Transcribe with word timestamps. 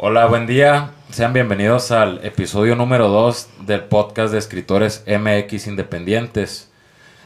Hola, 0.00 0.26
buen 0.26 0.46
día. 0.46 0.92
Sean 1.10 1.32
bienvenidos 1.32 1.90
al 1.90 2.24
episodio 2.24 2.76
número 2.76 3.08
2 3.08 3.48
del 3.66 3.82
podcast 3.82 4.30
de 4.30 4.38
escritores 4.38 5.02
MX 5.08 5.66
Independientes. 5.66 6.70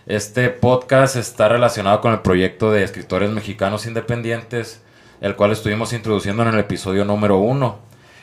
Este 0.06 0.48
podcast 0.48 1.16
está 1.16 1.50
relacionado 1.50 2.00
con 2.00 2.14
el 2.14 2.20
proyecto 2.20 2.70
de 2.72 2.82
escritores 2.82 3.28
mexicanos 3.28 3.84
independientes, 3.84 4.82
el 5.20 5.36
cual 5.36 5.52
estuvimos 5.52 5.92
introduciendo 5.92 6.44
en 6.44 6.48
el 6.48 6.60
episodio 6.60 7.04
número 7.04 7.36
1. 7.36 7.78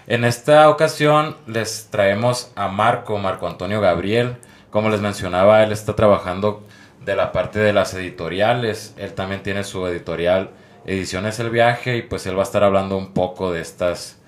En 0.07 0.25
esta 0.25 0.68
ocasión 0.68 1.38
les 1.45 1.89
traemos 1.91 2.52
a 2.55 2.70
Marco, 2.70 3.20
Marco 3.20 3.45
Antonio 3.45 3.79
Gabriel. 3.81 4.38
Como 4.71 4.89
les 4.89 5.00
mencionaba, 5.00 5.61
él 5.61 5.71
está 5.71 5.95
trabajando 5.95 6.66
de 7.05 7.16
la 7.16 7.31
parte 7.31 7.59
de 7.59 7.71
las 7.71 7.93
editoriales. 7.93 8.95
Él 8.97 9.13
también 9.13 9.43
tiene 9.43 9.63
su 9.63 9.86
editorial 9.86 10.50
Ediciones 10.86 11.39
El 11.39 11.52
Viaje 11.52 11.97
y 11.97 12.02
pues 12.02 12.25
él 12.25 12.36
va 12.36 12.41
a 12.41 12.45
estar 12.45 12.63
hablando 12.63 12.97
un 12.97 13.13
poco 13.13 13.52
de 13.52 13.61
estas 13.61 14.18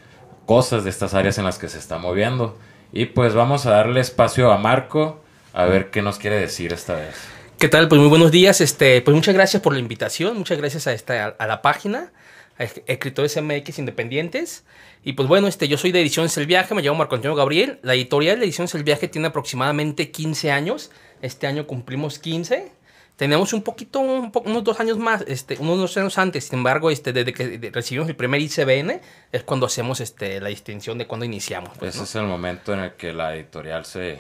cosas, 0.51 0.83
de 0.83 0.89
estas 0.89 1.13
áreas 1.13 1.37
en 1.37 1.45
las 1.45 1.57
que 1.57 1.69
se 1.69 1.79
está 1.79 1.97
moviendo. 1.97 2.57
Y 2.91 3.05
pues 3.05 3.33
vamos 3.33 3.65
a 3.65 3.71
darle 3.71 4.01
espacio 4.01 4.51
a 4.51 4.57
Marco 4.57 5.23
a 5.53 5.63
ver 5.63 5.91
qué 5.91 6.01
nos 6.01 6.17
quiere 6.17 6.37
decir 6.37 6.73
esta 6.73 6.95
vez. 6.95 7.15
¿Qué 7.57 7.69
tal? 7.69 7.87
Pues 7.87 8.01
muy 8.01 8.09
buenos 8.09 8.31
días. 8.31 8.59
Este, 8.59 9.01
pues 9.01 9.15
muchas 9.15 9.33
gracias 9.33 9.63
por 9.63 9.71
la 9.71 9.79
invitación, 9.79 10.37
muchas 10.37 10.57
gracias 10.57 10.87
a 10.87 10.91
esta 10.91 11.27
a 11.39 11.47
la 11.47 11.61
página, 11.61 12.11
a 12.57 12.65
escritores 12.65 13.41
MX 13.41 13.79
independientes. 13.79 14.65
Y 15.05 15.13
pues 15.13 15.29
bueno, 15.29 15.47
este, 15.47 15.69
yo 15.69 15.77
soy 15.77 15.93
de 15.93 16.01
Ediciones 16.01 16.35
El 16.35 16.47
Viaje, 16.47 16.75
me 16.75 16.81
llamo 16.81 16.97
Marco 16.97 17.15
Antonio 17.15 17.37
Gabriel. 17.37 17.79
La 17.81 17.93
editorial 17.93 18.37
de 18.37 18.43
Ediciones 18.43 18.75
El 18.75 18.83
Viaje 18.83 19.07
tiene 19.07 19.29
aproximadamente 19.29 20.11
15 20.11 20.51
años. 20.51 20.91
Este 21.21 21.47
año 21.47 21.65
cumplimos 21.65 22.19
15. 22.19 22.73
Tenemos 23.21 23.53
un 23.53 23.61
poquito, 23.61 23.99
unos 23.99 24.63
dos 24.63 24.79
años 24.79 24.97
más, 24.97 25.23
este, 25.27 25.55
unos 25.59 25.77
dos 25.77 25.95
años 25.95 26.17
antes. 26.17 26.45
Sin 26.45 26.57
embargo, 26.57 26.89
este, 26.89 27.13
desde 27.13 27.31
que 27.31 27.69
recibimos 27.71 28.09
el 28.09 28.15
primer 28.15 28.41
ICBN 28.41 28.99
es 29.31 29.43
cuando 29.43 29.67
hacemos 29.67 29.99
este, 29.99 30.41
la 30.41 30.49
distinción 30.49 30.97
de 30.97 31.05
cuando 31.05 31.23
iniciamos. 31.23 31.77
Pues, 31.77 31.93
Ese 31.93 32.03
es 32.03 32.15
el 32.15 32.23
momento 32.23 32.73
en 32.73 32.79
el 32.79 32.93
que 32.93 33.13
la 33.13 33.35
editorial 33.35 33.85
se 33.85 34.19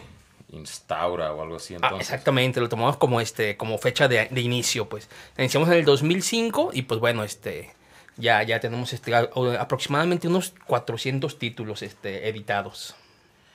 instaura 0.51 1.33
o 1.33 1.41
algo 1.41 1.55
así. 1.55 1.75
Ah, 1.81 1.95
exactamente, 1.99 2.59
lo 2.59 2.69
tomamos 2.69 2.97
como, 2.97 3.19
este, 3.19 3.57
como 3.57 3.79
fecha 3.79 4.07
de, 4.07 4.27
de, 4.29 4.41
inicio. 4.41 4.87
Pues 4.87 5.09
iniciamos 5.35 5.67
en 5.69 5.77
el 5.77 5.85
2005 5.85 6.69
y 6.71 6.83
pues 6.83 6.99
bueno, 6.99 7.23
este, 7.23 7.73
ya, 8.17 8.43
ya 8.43 8.59
tenemos 8.59 8.93
este, 8.93 9.15
aproximadamente 9.15 10.27
unos 10.27 10.53
400 10.67 11.39
títulos 11.39 11.81
este, 11.81 12.29
editados. 12.29 12.93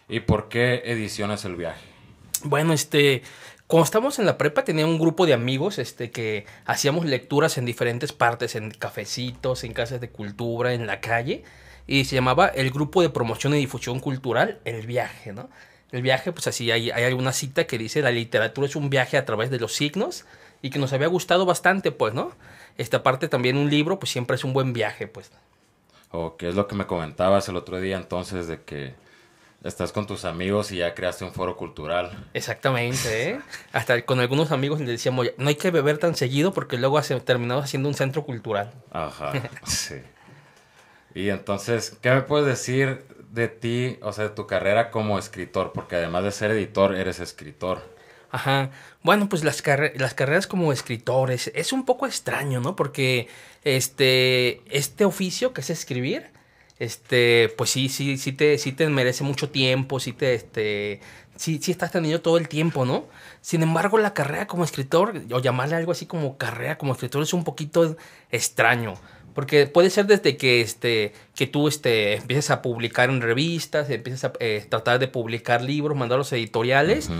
¿Y 0.08 0.18
por 0.18 0.48
qué 0.48 0.82
ediciones 0.86 1.44
El 1.44 1.54
Viaje? 1.54 1.94
Bueno, 2.42 2.72
este, 2.72 3.22
cuando 3.66 3.84
estábamos 3.84 4.18
en 4.18 4.26
la 4.26 4.38
prepa 4.38 4.64
tenía 4.64 4.86
un 4.86 4.98
grupo 4.98 5.26
de 5.26 5.34
amigos 5.34 5.78
este, 5.78 6.10
que 6.10 6.46
hacíamos 6.66 7.04
lecturas 7.04 7.58
en 7.58 7.64
diferentes 7.64 8.12
partes, 8.12 8.54
en 8.54 8.70
cafecitos, 8.70 9.64
en 9.64 9.72
casas 9.72 10.00
de 10.00 10.08
cultura, 10.08 10.72
en 10.72 10.86
la 10.86 11.00
calle, 11.00 11.42
y 11.86 12.04
se 12.04 12.14
llamaba 12.14 12.46
el 12.46 12.70
Grupo 12.70 13.02
de 13.02 13.10
Promoción 13.10 13.54
y 13.54 13.58
Difusión 13.58 14.00
Cultural, 14.00 14.60
El 14.64 14.86
Viaje, 14.86 15.32
¿no? 15.32 15.48
El 15.92 16.02
viaje, 16.02 16.32
pues 16.32 16.46
así, 16.48 16.70
hay, 16.70 16.90
hay 16.90 17.04
alguna 17.04 17.32
cita 17.32 17.66
que 17.66 17.78
dice, 17.78 18.02
la 18.02 18.10
literatura 18.10 18.66
es 18.66 18.74
un 18.74 18.90
viaje 18.90 19.16
a 19.16 19.24
través 19.24 19.50
de 19.50 19.60
los 19.60 19.74
signos, 19.74 20.24
y 20.62 20.70
que 20.70 20.78
nos 20.78 20.92
había 20.92 21.06
gustado 21.06 21.46
bastante, 21.46 21.92
pues, 21.92 22.14
¿no? 22.14 22.32
Esta 22.78 23.02
parte 23.02 23.28
también 23.28 23.56
un 23.56 23.70
libro, 23.70 23.98
pues 23.98 24.10
siempre 24.10 24.36
es 24.36 24.44
un 24.44 24.52
buen 24.52 24.72
viaje, 24.72 25.06
pues. 25.06 25.30
O 26.10 26.36
qué 26.36 26.48
es 26.48 26.54
lo 26.54 26.66
que 26.66 26.74
me 26.74 26.86
comentabas 26.86 27.48
el 27.48 27.56
otro 27.56 27.80
día 27.80 27.96
entonces 27.96 28.46
de 28.46 28.62
que 28.62 28.94
estás 29.66 29.92
con 29.92 30.06
tus 30.06 30.24
amigos 30.24 30.72
y 30.72 30.76
ya 30.78 30.94
creaste 30.94 31.24
un 31.24 31.32
foro 31.32 31.56
cultural. 31.56 32.28
Exactamente, 32.34 33.30
¿eh? 33.30 33.40
Hasta 33.72 34.02
con 34.02 34.20
algunos 34.20 34.52
amigos 34.52 34.80
le 34.80 34.86
decíamos, 34.86 35.28
no 35.36 35.48
hay 35.48 35.56
que 35.56 35.70
beber 35.70 35.98
tan 35.98 36.14
seguido 36.14 36.52
porque 36.52 36.78
luego 36.78 37.00
terminamos 37.02 37.64
haciendo 37.64 37.88
un 37.88 37.94
centro 37.94 38.24
cultural. 38.24 38.72
Ajá, 38.90 39.32
sí. 39.64 39.96
Y 41.14 41.30
entonces, 41.30 41.96
¿qué 42.00 42.10
me 42.10 42.22
puedes 42.22 42.46
decir 42.46 43.06
de 43.30 43.48
ti, 43.48 43.98
o 44.02 44.12
sea, 44.12 44.24
de 44.24 44.30
tu 44.30 44.46
carrera 44.46 44.90
como 44.90 45.18
escritor? 45.18 45.72
Porque 45.72 45.96
además 45.96 46.24
de 46.24 46.32
ser 46.32 46.50
editor, 46.50 46.94
eres 46.94 47.20
escritor. 47.20 47.96
Ajá. 48.30 48.70
Bueno, 49.02 49.28
pues 49.28 49.42
las, 49.44 49.62
las 49.94 50.14
carreras 50.14 50.46
como 50.46 50.72
escritores 50.72 51.50
es 51.54 51.72
un 51.72 51.86
poco 51.86 52.06
extraño, 52.06 52.60
¿no? 52.60 52.76
Porque 52.76 53.28
este, 53.64 54.62
este 54.66 55.04
oficio 55.04 55.54
que 55.54 55.62
es 55.62 55.70
escribir, 55.70 56.35
este, 56.78 57.52
pues 57.56 57.70
sí, 57.70 57.88
sí, 57.88 58.18
sí 58.18 58.32
te, 58.32 58.58
sí 58.58 58.72
te 58.72 58.88
merece 58.88 59.24
mucho 59.24 59.48
tiempo, 59.48 59.98
sí 59.98 60.12
te, 60.12 60.34
este, 60.34 61.00
sí, 61.36 61.58
sí 61.62 61.70
estás 61.70 61.90
teniendo 61.90 62.20
todo 62.20 62.36
el 62.36 62.48
tiempo, 62.48 62.84
¿no? 62.84 63.06
Sin 63.40 63.62
embargo, 63.62 63.98
la 63.98 64.12
carrera 64.12 64.46
como 64.46 64.64
escritor, 64.64 65.22
o 65.32 65.40
llamarle 65.40 65.76
algo 65.76 65.92
así 65.92 66.06
como 66.06 66.36
carrera 66.36 66.76
como 66.78 66.92
escritor, 66.92 67.22
es 67.22 67.32
un 67.32 67.44
poquito 67.44 67.96
extraño. 68.30 68.94
Porque 69.34 69.66
puede 69.66 69.90
ser 69.90 70.06
desde 70.06 70.38
que, 70.38 70.62
este, 70.62 71.12
que 71.34 71.46
tú 71.46 71.68
este, 71.68 72.14
empieces 72.16 72.50
a 72.50 72.62
publicar 72.62 73.10
en 73.10 73.20
revistas, 73.20 73.90
empieces 73.90 74.24
a 74.24 74.32
eh, 74.40 74.64
tratar 74.68 74.98
de 74.98 75.08
publicar 75.08 75.60
libros, 75.60 75.96
mandarlos 75.96 76.32
editoriales. 76.32 77.10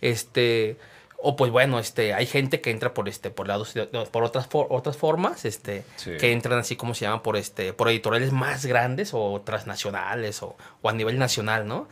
Este, 0.00 0.78
o 1.22 1.36
pues 1.36 1.50
bueno, 1.50 1.78
este, 1.78 2.14
hay 2.14 2.26
gente 2.26 2.60
que 2.60 2.70
entra 2.70 2.94
por 2.94 3.08
este, 3.08 3.30
por 3.30 3.46
lados, 3.46 3.74
por 4.10 4.24
otras 4.24 4.48
otras 4.50 4.96
formas, 4.96 5.44
este, 5.44 5.84
que 6.18 6.32
entran 6.32 6.58
así 6.58 6.76
como 6.76 6.94
se 6.94 7.04
llaman 7.04 7.22
por 7.22 7.36
este, 7.36 7.72
por 7.72 7.88
editoriales 7.88 8.32
más 8.32 8.64
grandes 8.66 9.10
o 9.12 9.40
transnacionales 9.42 10.42
o, 10.42 10.56
o 10.82 10.88
a 10.88 10.92
nivel 10.92 11.18
nacional, 11.18 11.66
¿no? 11.66 11.88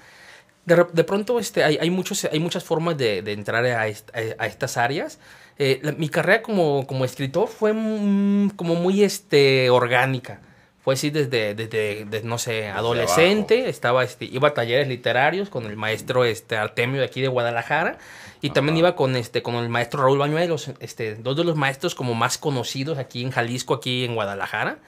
De, 0.65 0.87
de 0.93 1.05
pronto, 1.05 1.38
este, 1.38 1.65
hay, 1.65 1.78
hay, 1.81 1.91
muchos, 1.91 2.25
hay 2.25 2.41
muchas 2.41 2.62
formas 2.62 2.99
de, 2.99 3.22
de 3.22 3.33
entrar 3.33 3.65
a, 3.65 3.83
a, 3.83 3.87
estas 4.47 4.77
áreas. 4.77 5.19
Eh, 5.59 5.81
mi 5.97 6.09
carrera 6.09 6.43
como, 6.43 6.87
como 6.87 7.05
escritor 7.05 7.49
fue 7.49 7.72
como 7.72 8.75
muy 8.75 9.03
este, 9.03 9.71
orgánica. 9.71 10.41
Fue 10.81 10.94
así 10.94 11.11
desde, 11.11 11.55
desde, 11.55 12.22
no 12.25 12.39
sé, 12.39 12.69
adolescente. 12.69 13.69
Estaba, 13.69 14.05
este, 14.05 14.25
iba 14.25 14.49
a 14.49 14.55
talleres 14.55 14.89
literarios 14.89 15.50
con 15.50 15.66
el 15.66 15.77
maestro 15.77 16.25
este, 16.25 16.56
Artemio 16.56 17.00
de 17.00 17.06
aquí 17.06 17.21
de 17.21 17.28
Guadalajara. 17.28 17.99
Y 18.41 18.50
también 18.50 18.77
iba 18.77 18.94
con 18.94 19.17
este 19.17 19.43
con 19.43 19.56
el 19.56 19.69
maestro 19.69 20.03
Raúl 20.03 20.19
Bañuelos, 20.19 20.71
este, 20.78 21.17
dos 21.17 21.37
de 21.37 21.44
los 21.44 21.56
maestros 21.56 21.94
como 21.94 22.15
más 22.15 22.38
conocidos 22.38 22.99
aquí 22.99 23.22
en 23.22 23.33
Jalisco, 23.33 23.75
aquí 23.75 24.05
en 24.05 24.15
Guadalajara. 24.15 24.78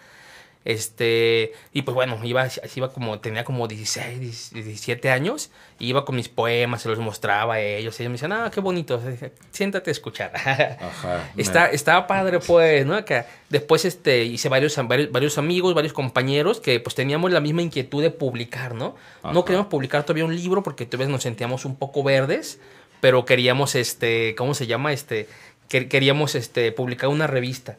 Este, 0.65 1.53
y 1.73 1.83
pues 1.83 1.95
bueno, 1.95 2.19
iba, 2.23 2.47
iba 2.75 2.93
como, 2.93 3.19
tenía 3.19 3.45
como 3.45 3.67
16, 3.67 4.53
17 4.53 5.11
años, 5.11 5.51
y 5.79 5.89
iba 5.89 6.05
con 6.05 6.17
mis 6.17 6.29
poemas, 6.29 6.83
se 6.83 6.91
los 6.91 6.99
mostraba 6.99 7.55
a 7.55 7.61
ellos, 7.61 7.99
y 7.99 8.03
ellos 8.03 8.11
me 8.11 8.15
decían, 8.15 8.33
ah, 8.33 8.51
qué 8.53 8.61
bonito, 8.61 9.01
siéntate 9.53 9.91
a 9.91 9.93
escuchar. 9.93 10.33
Ajá, 10.35 11.31
Está, 11.37 11.67
estaba 11.67 12.07
padre, 12.07 12.41
pues, 12.41 12.85
¿no? 12.85 13.03
Que 13.07 13.25
después 13.49 13.87
este, 13.87 14.25
hice 14.25 14.51
varios, 14.51 14.79
varios, 15.11 15.39
amigos, 15.39 15.75
varios 15.75 15.95
compañeros 15.95 16.61
que 16.61 16.79
pues 16.79 16.95
teníamos 16.95 17.31
la 17.31 17.41
misma 17.41 17.63
inquietud 17.63 18.03
de 18.03 18.11
publicar, 18.11 18.75
¿no? 18.75 18.97
No 19.25 19.45
queríamos 19.47 19.69
publicar 19.69 20.03
todavía 20.05 20.27
un 20.27 20.37
libro 20.37 20.63
porque 20.63 20.85
todavía 20.85 21.11
nos 21.11 21.23
sentíamos 21.23 21.65
un 21.65 21.77
poco 21.77 22.03
verdes, 22.03 22.61
pero 23.01 23.25
queríamos, 23.25 23.75
este, 23.75 24.35
¿cómo 24.35 24.53
se 24.53 24.67
llama? 24.67 24.93
Este, 24.93 25.27
queríamos 25.69 26.35
este, 26.35 26.71
publicar 26.73 27.09
una 27.09 27.27
revista. 27.27 27.79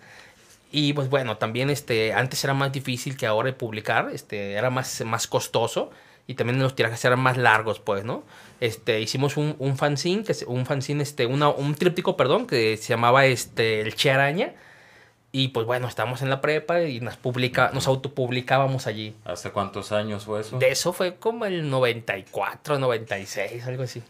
Y 0.72 0.94
pues 0.94 1.10
bueno, 1.10 1.38
también 1.38 1.70
este, 1.70 2.14
antes 2.14 2.44
era 2.44 2.54
más 2.54 2.72
difícil 2.72 3.18
que 3.18 3.28
ahora 3.28 3.56
publicar, 3.58 4.10
este, 4.14 4.54
era 4.54 4.70
más, 4.70 5.04
más 5.06 5.28
costoso 5.28 5.92
y 6.28 6.36
también 6.36 6.60
los 6.60 6.76
tirajes 6.76 7.04
eran 7.04 7.20
más 7.20 7.38
largos, 7.38 7.80
pues, 7.80 8.06
¿no? 8.06 8.24
Este, 8.62 9.02
hicimos 9.02 9.38
un, 9.38 9.56
un 9.60 9.78
fanzine, 9.78 10.24
que 10.24 10.34
un 10.48 10.66
fanzine, 10.66 11.04
este, 11.04 11.26
una, 11.26 11.50
un 11.50 11.76
tríptico, 11.76 12.16
perdón, 12.16 12.48
que 12.48 12.78
se 12.78 12.90
llamaba 12.90 13.26
este, 13.26 13.82
El 13.82 13.96
Che 13.96 14.12
Araña. 14.12 14.54
Y 15.34 15.50
pues 15.50 15.66
bueno, 15.66 15.88
estábamos 15.88 16.22
en 16.22 16.30
la 16.30 16.42
prepa 16.42 16.82
y 16.84 17.00
nos 17.00 17.16
publica, 17.16 17.72
nos 17.74 17.88
autopublicábamos 17.88 18.86
allí. 18.86 19.16
¿Hace 19.24 19.52
cuántos 19.52 19.94
años 19.94 20.26
fue 20.26 20.42
eso? 20.42 20.60
De 20.60 20.70
eso 20.70 20.92
fue 20.92 21.16
como 21.16 21.46
el 21.46 21.70
94, 21.70 22.80
96, 22.80 23.66
algo 23.66 23.84
así. 23.84 24.04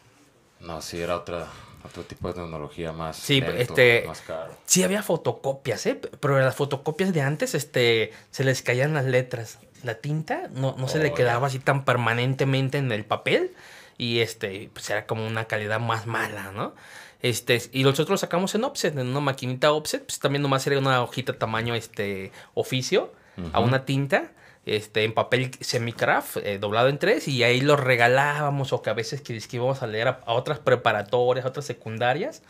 No, 0.60 0.82
sí, 0.82 1.00
era 1.00 1.18
otra, 1.18 1.48
otro 1.86 2.04
tipo 2.04 2.28
de 2.28 2.36
tecnología 2.36 2.92
más, 2.92 3.18
sí, 3.18 3.44
este, 3.58 4.04
más 4.08 4.22
caro. 4.22 4.54
Sí, 4.66 4.84
había 4.84 5.04
fotocopias, 5.04 5.86
¿eh? 5.86 5.96
Pero 5.96 6.40
las 6.40 6.56
fotocopias 6.56 7.14
de 7.14 7.22
antes 7.22 7.56
este, 7.56 8.12
se 8.30 8.44
les 8.44 8.62
caían 8.62 8.94
las 8.94 9.06
letras. 9.06 9.60
La 9.84 9.96
tinta 9.96 10.50
no, 10.54 10.76
no 10.78 10.88
se 10.88 11.00
le 11.00 11.10
oh, 11.10 11.14
quedaba 11.14 11.48
así 11.48 11.60
tan 11.60 11.86
permanentemente 11.86 12.78
en 12.78 12.92
el 12.92 13.04
papel 13.04 13.54
y 13.98 14.20
este, 14.20 14.70
pues 14.74 14.90
era 14.90 15.06
como 15.06 15.26
una 15.26 15.46
calidad 15.46 15.80
más 15.80 16.08
mala, 16.08 16.52
¿no? 16.52 16.74
Este, 17.22 17.62
y 17.72 17.84
nosotros 17.84 18.10
lo 18.10 18.18
sacamos 18.18 18.56
en 18.56 18.64
offset, 18.64 18.98
en 18.98 19.08
una 19.08 19.20
maquinita 19.20 19.72
offset, 19.72 20.04
pues 20.04 20.20
también 20.20 20.42
nomás 20.42 20.66
era 20.66 20.80
una 20.80 21.04
hojita 21.04 21.38
tamaño 21.38 21.76
este 21.76 22.32
oficio, 22.56 23.14
a 23.54 23.60
una 23.60 23.86
tinta 23.86 24.32
este, 24.66 25.04
en 25.04 25.14
papel 25.14 25.52
semicraft, 25.60 26.38
eh, 26.38 26.60
doblado 26.60 26.90
en 26.90 27.00
tres, 27.00 27.28
y 27.28 27.44
ahí 27.44 27.62
lo 27.62 27.76
regalábamos, 27.76 28.74
o 28.74 28.82
que 28.82 28.90
a 28.90 28.94
veces 28.94 29.22
que, 29.22 29.38
que 29.40 29.56
íbamos 29.56 29.82
a 29.82 29.88
leer 29.88 30.08
a, 30.08 30.22
otras 30.28 30.60
preparatorias, 30.60 31.46
a 31.46 31.50
otras 31.50 31.66
secundarias. 31.66 32.44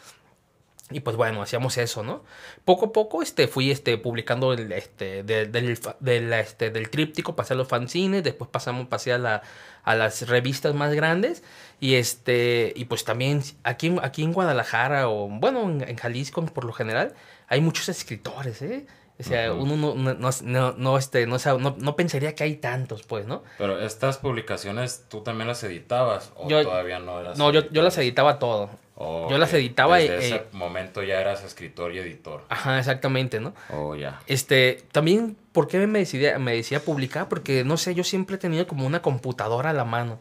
Y 0.93 0.99
pues 0.99 1.15
bueno, 1.15 1.41
hacíamos 1.41 1.77
eso, 1.77 2.03
¿no? 2.03 2.23
Poco 2.65 2.87
a 2.87 2.91
poco 2.91 3.21
este, 3.21 3.47
fui 3.47 3.71
este, 3.71 3.97
publicando 3.97 4.51
el, 4.51 4.73
este, 4.73 5.23
del, 5.23 6.33
este, 6.33 6.69
del 6.69 6.89
tríptico, 6.89 7.33
pasé 7.33 7.53
a 7.53 7.57
los 7.57 7.69
fanzines, 7.69 8.23
después 8.23 8.49
pasamos, 8.51 8.87
pasé 8.87 9.13
a, 9.13 9.17
la, 9.17 9.41
a 9.83 9.95
las 9.95 10.27
revistas 10.27 10.75
más 10.75 10.93
grandes. 10.93 11.43
Y 11.79 11.95
este, 11.95 12.73
y 12.75 12.85
pues 12.85 13.05
también 13.05 13.41
aquí, 13.63 13.95
aquí 14.01 14.23
en 14.23 14.33
Guadalajara, 14.33 15.07
o 15.07 15.29
bueno, 15.29 15.63
en, 15.63 15.87
en 15.87 15.95
Jalisco 15.95 16.45
por 16.47 16.65
lo 16.65 16.73
general, 16.73 17.13
hay 17.47 17.61
muchos 17.61 17.87
escritores, 17.87 18.61
¿eh? 18.61 18.85
O 19.19 19.23
sea, 19.23 19.53
uno 19.53 19.75
no, 19.77 19.95
no, 19.95 20.29
no, 20.43 20.73
no, 20.73 20.97
este, 20.97 21.27
no, 21.27 21.37
no, 21.59 21.75
no, 21.77 21.95
pensaría 21.95 22.33
que 22.33 22.43
hay 22.43 22.55
tantos, 22.55 23.03
pues, 23.03 23.27
¿no? 23.27 23.43
Pero 23.57 23.79
estas 23.79 24.17
publicaciones, 24.17 25.05
¿tú 25.09 25.21
también 25.21 25.47
las 25.47 25.63
editabas 25.63 26.31
o 26.35 26.47
todavía 26.47 26.99
no 26.99 27.19
eras? 27.19 27.37
No, 27.37 27.51
yo, 27.51 27.69
yo 27.69 27.83
las 27.83 27.97
editaba 27.99 28.39
todo. 28.39 28.71
yo 28.97 29.37
las 29.37 29.53
editaba. 29.53 29.97
Desde 29.97 30.17
ese 30.17 30.35
eh, 30.37 30.45
momento 30.53 31.03
ya 31.03 31.21
eras 31.21 31.43
escritor 31.43 31.93
y 31.93 31.99
editor. 31.99 32.45
Ajá, 32.49 32.79
exactamente, 32.79 33.39
¿no? 33.39 33.53
Oh, 33.69 33.95
ya. 33.95 34.21
Este, 34.25 34.83
también, 34.91 35.37
¿por 35.51 35.67
qué 35.67 35.85
me 35.85 35.99
decidía, 35.99 36.39
me 36.39 36.55
decía 36.55 36.79
publicar? 36.79 37.29
Porque, 37.29 37.63
no 37.63 37.77
sé, 37.77 37.93
yo 37.93 38.03
siempre 38.03 38.37
he 38.37 38.39
tenido 38.39 38.65
como 38.65 38.87
una 38.87 39.03
computadora 39.03 39.69
a 39.69 39.73
la 39.73 39.85
mano. 39.85 40.19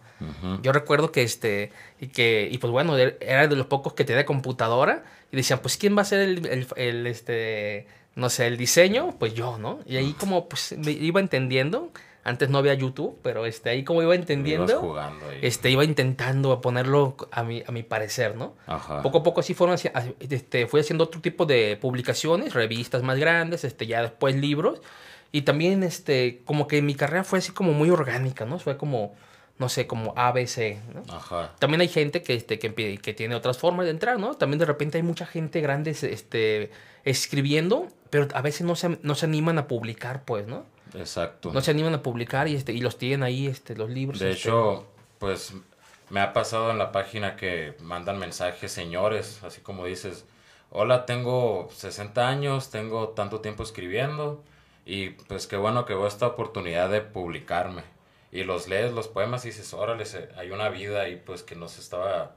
Yo 0.62 0.72
recuerdo 0.72 1.10
que, 1.10 1.22
este, 1.22 1.72
y 1.98 2.08
que, 2.08 2.48
y 2.50 2.58
pues 2.58 2.70
bueno, 2.70 2.98
er, 2.98 3.16
era 3.22 3.48
de 3.48 3.56
los 3.56 3.66
pocos 3.66 3.94
que 3.94 4.04
tenía 4.04 4.26
computadora. 4.26 5.04
Y 5.32 5.36
decían, 5.36 5.60
pues, 5.60 5.78
¿quién 5.78 5.96
va 5.96 6.02
a 6.02 6.04
ser 6.04 6.20
el, 6.20 6.46
el, 6.46 6.66
el 6.76 7.06
este 7.06 7.86
no 8.14 8.28
sé, 8.28 8.46
el 8.46 8.56
diseño, 8.56 9.14
pues 9.18 9.34
yo, 9.34 9.58
¿no? 9.58 9.80
Y 9.86 9.96
ahí 9.96 10.12
como 10.12 10.48
pues 10.48 10.72
iba 10.72 11.20
entendiendo. 11.20 11.90
Antes 12.22 12.50
no 12.50 12.58
había 12.58 12.74
YouTube, 12.74 13.18
pero 13.22 13.46
este, 13.46 13.70
ahí 13.70 13.82
como 13.82 14.02
iba 14.02 14.14
entendiendo, 14.14 14.94
este, 15.40 15.70
iba 15.70 15.84
intentando 15.84 16.60
ponerlo 16.60 17.16
a 17.30 17.42
mi, 17.42 17.62
a 17.66 17.72
mi 17.72 17.82
parecer, 17.82 18.36
¿no? 18.36 18.54
Ajá. 18.66 19.00
Poco 19.00 19.18
a 19.18 19.22
poco 19.22 19.40
así 19.40 19.54
fueron, 19.54 19.78
este, 20.20 20.66
fui 20.66 20.80
haciendo 20.80 21.04
otro 21.04 21.22
tipo 21.22 21.46
de 21.46 21.78
publicaciones, 21.80 22.52
revistas 22.52 23.02
más 23.02 23.18
grandes, 23.18 23.64
este, 23.64 23.86
ya 23.86 24.02
después 24.02 24.36
libros. 24.36 24.82
Y 25.32 25.42
también, 25.42 25.82
este, 25.82 26.42
como 26.44 26.68
que 26.68 26.82
mi 26.82 26.94
carrera 26.94 27.24
fue 27.24 27.38
así 27.38 27.52
como 27.52 27.72
muy 27.72 27.88
orgánica, 27.88 28.44
¿no? 28.44 28.58
Fue 28.58 28.76
como, 28.76 29.14
no 29.56 29.70
sé, 29.70 29.86
como 29.86 30.12
ABC, 30.14 30.76
¿no? 30.92 31.02
Ajá. 31.14 31.54
También 31.58 31.80
hay 31.80 31.88
gente 31.88 32.22
que, 32.22 32.34
este, 32.34 32.58
que, 32.58 32.98
que 32.98 33.14
tiene 33.14 33.34
otras 33.34 33.56
formas 33.56 33.86
de 33.86 33.92
entrar, 33.92 34.18
¿no? 34.18 34.34
También 34.34 34.58
de 34.58 34.66
repente 34.66 34.98
hay 34.98 35.02
mucha 35.02 35.24
gente 35.24 35.62
grande, 35.62 35.92
este, 35.92 36.70
escribiendo 37.02 37.88
pero 38.10 38.28
a 38.34 38.42
veces 38.42 38.66
no 38.66 38.76
se, 38.76 38.98
no 39.02 39.14
se 39.14 39.26
animan 39.26 39.58
a 39.58 39.66
publicar, 39.68 40.24
pues, 40.24 40.46
¿no? 40.46 40.64
Exacto. 40.94 41.52
No 41.52 41.60
se 41.60 41.70
animan 41.70 41.94
a 41.94 42.02
publicar 42.02 42.48
y, 42.48 42.56
este, 42.56 42.72
y 42.72 42.80
los 42.80 42.98
tienen 42.98 43.22
ahí, 43.22 43.46
este, 43.46 43.76
los 43.76 43.88
libros. 43.90 44.18
De 44.18 44.32
este. 44.32 44.48
hecho, 44.48 44.86
pues 45.18 45.54
me 46.10 46.20
ha 46.20 46.32
pasado 46.32 46.70
en 46.70 46.78
la 46.78 46.92
página 46.92 47.36
que 47.36 47.76
mandan 47.80 48.18
mensajes 48.18 48.72
señores, 48.72 49.42
así 49.44 49.60
como 49.60 49.86
dices, 49.86 50.24
hola, 50.70 51.06
tengo 51.06 51.68
60 51.72 52.28
años, 52.28 52.70
tengo 52.70 53.10
tanto 53.10 53.40
tiempo 53.40 53.62
escribiendo 53.62 54.42
y 54.84 55.10
pues 55.10 55.46
qué 55.46 55.56
bueno 55.56 55.84
que 55.84 55.94
veo 55.94 56.06
esta 56.06 56.26
oportunidad 56.26 56.90
de 56.90 57.00
publicarme. 57.00 57.82
Y 58.32 58.44
los 58.44 58.68
lees 58.68 58.92
los 58.92 59.08
poemas 59.08 59.44
y 59.44 59.48
dices, 59.48 59.72
órale, 59.72 60.04
hay 60.36 60.50
una 60.50 60.68
vida 60.68 61.02
ahí 61.02 61.20
pues 61.24 61.42
que 61.42 61.56
no 61.56 61.68
se 61.68 61.80
estaba 61.80 62.36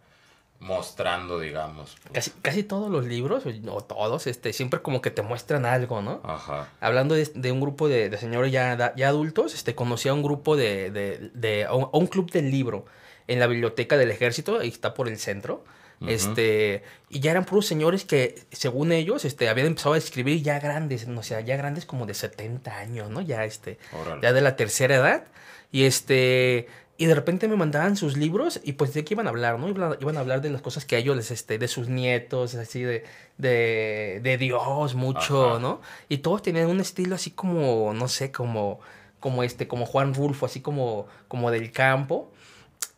mostrando, 0.60 1.40
digamos. 1.40 1.98
Casi, 2.12 2.32
casi 2.42 2.64
todos 2.64 2.90
los 2.90 3.06
libros, 3.06 3.44
o 3.46 3.82
todos, 3.82 4.28
este, 4.28 4.54
siempre 4.54 4.82
como 4.82 5.02
que 5.02 5.12
te 5.12 5.22
muestran 5.22 5.66
algo, 5.66 6.02
¿no? 6.02 6.22
Ajá. 6.24 6.70
Hablando 6.80 7.16
de, 7.16 7.52
un 7.52 7.60
grupo 7.60 7.90
de, 7.90 8.16
señores 8.18 8.52
ya, 8.52 8.94
ya, 8.96 9.08
adultos, 9.08 9.54
este, 9.54 9.76
conocí 9.76 10.10
a 10.10 10.14
un 10.14 10.24
grupo 10.24 10.56
de, 10.56 10.90
de, 10.92 11.32
de 11.34 11.68
un, 11.70 12.08
club 12.08 12.32
del 12.32 12.50
libro 12.50 12.86
en 13.28 13.40
la 13.40 13.48
biblioteca 13.48 13.98
del 13.98 14.12
ejército, 14.12 14.60
ahí 14.60 14.70
está 14.70 14.94
por 14.94 15.08
el 15.08 15.20
centro. 15.20 15.64
Este, 16.08 16.84
y 17.10 17.22
ya 17.22 17.32
eran 17.32 17.46
puros 17.46 17.66
señores 17.66 18.04
que, 18.04 18.44
según 18.52 18.92
ellos, 18.92 19.24
este, 19.24 19.48
habían 19.48 19.68
empezado 19.68 19.96
a 19.96 19.98
escribir 19.98 20.42
ya 20.42 20.60
grandes, 20.60 21.08
o 21.08 21.24
sea, 21.24 21.40
ya 21.40 21.56
grandes 21.56 21.86
como 21.86 22.06
de 22.06 22.14
70 22.14 22.78
años, 22.78 23.10
¿no? 23.10 23.22
Ya, 23.22 23.46
este, 23.46 23.78
ya 24.22 24.34
de 24.34 24.42
la 24.42 24.58
tercera 24.58 24.96
edad. 24.96 25.24
Y 25.72 25.86
este, 25.86 26.68
y 26.98 27.08
de 27.08 27.16
repente 27.16 27.48
me 27.48 27.56
mandaban 27.56 27.96
sus 27.98 28.18
libros 28.18 28.60
y 28.64 28.74
pues 28.74 28.94
de 28.94 29.04
qué 29.04 29.16
iban 29.16 29.26
a 29.26 29.32
hablar, 29.32 29.58
¿no? 29.58 29.68
Iban 29.70 30.18
a, 30.18 30.20
hablar 30.20 30.42
de 30.42 30.52
las 30.52 30.62
cosas 30.62 30.86
que 30.86 30.96
a 30.96 31.00
ellos 31.00 31.16
les, 31.16 31.32
este, 31.32 31.58
de 31.58 31.68
sus 31.68 31.90
nietos, 31.90 32.54
así 32.56 32.84
de, 32.84 33.04
de, 33.38 34.20
de 34.22 34.38
Dios 34.38 34.94
mucho, 34.94 35.60
¿no? 35.60 35.82
Y 36.08 36.20
todos 36.20 36.44
tenían 36.44 36.68
un 36.68 36.80
estilo 36.80 37.16
así 37.16 37.32
como, 37.32 37.94
no 37.94 38.08
sé, 38.08 38.32
como, 38.32 38.80
como 39.20 39.44
este, 39.44 39.68
como 39.68 39.86
Juan 39.88 40.14
Rulfo, 40.14 40.46
así 40.46 40.62
como, 40.62 41.08
como 41.28 41.50
del 41.50 41.72
campo. 41.72 42.32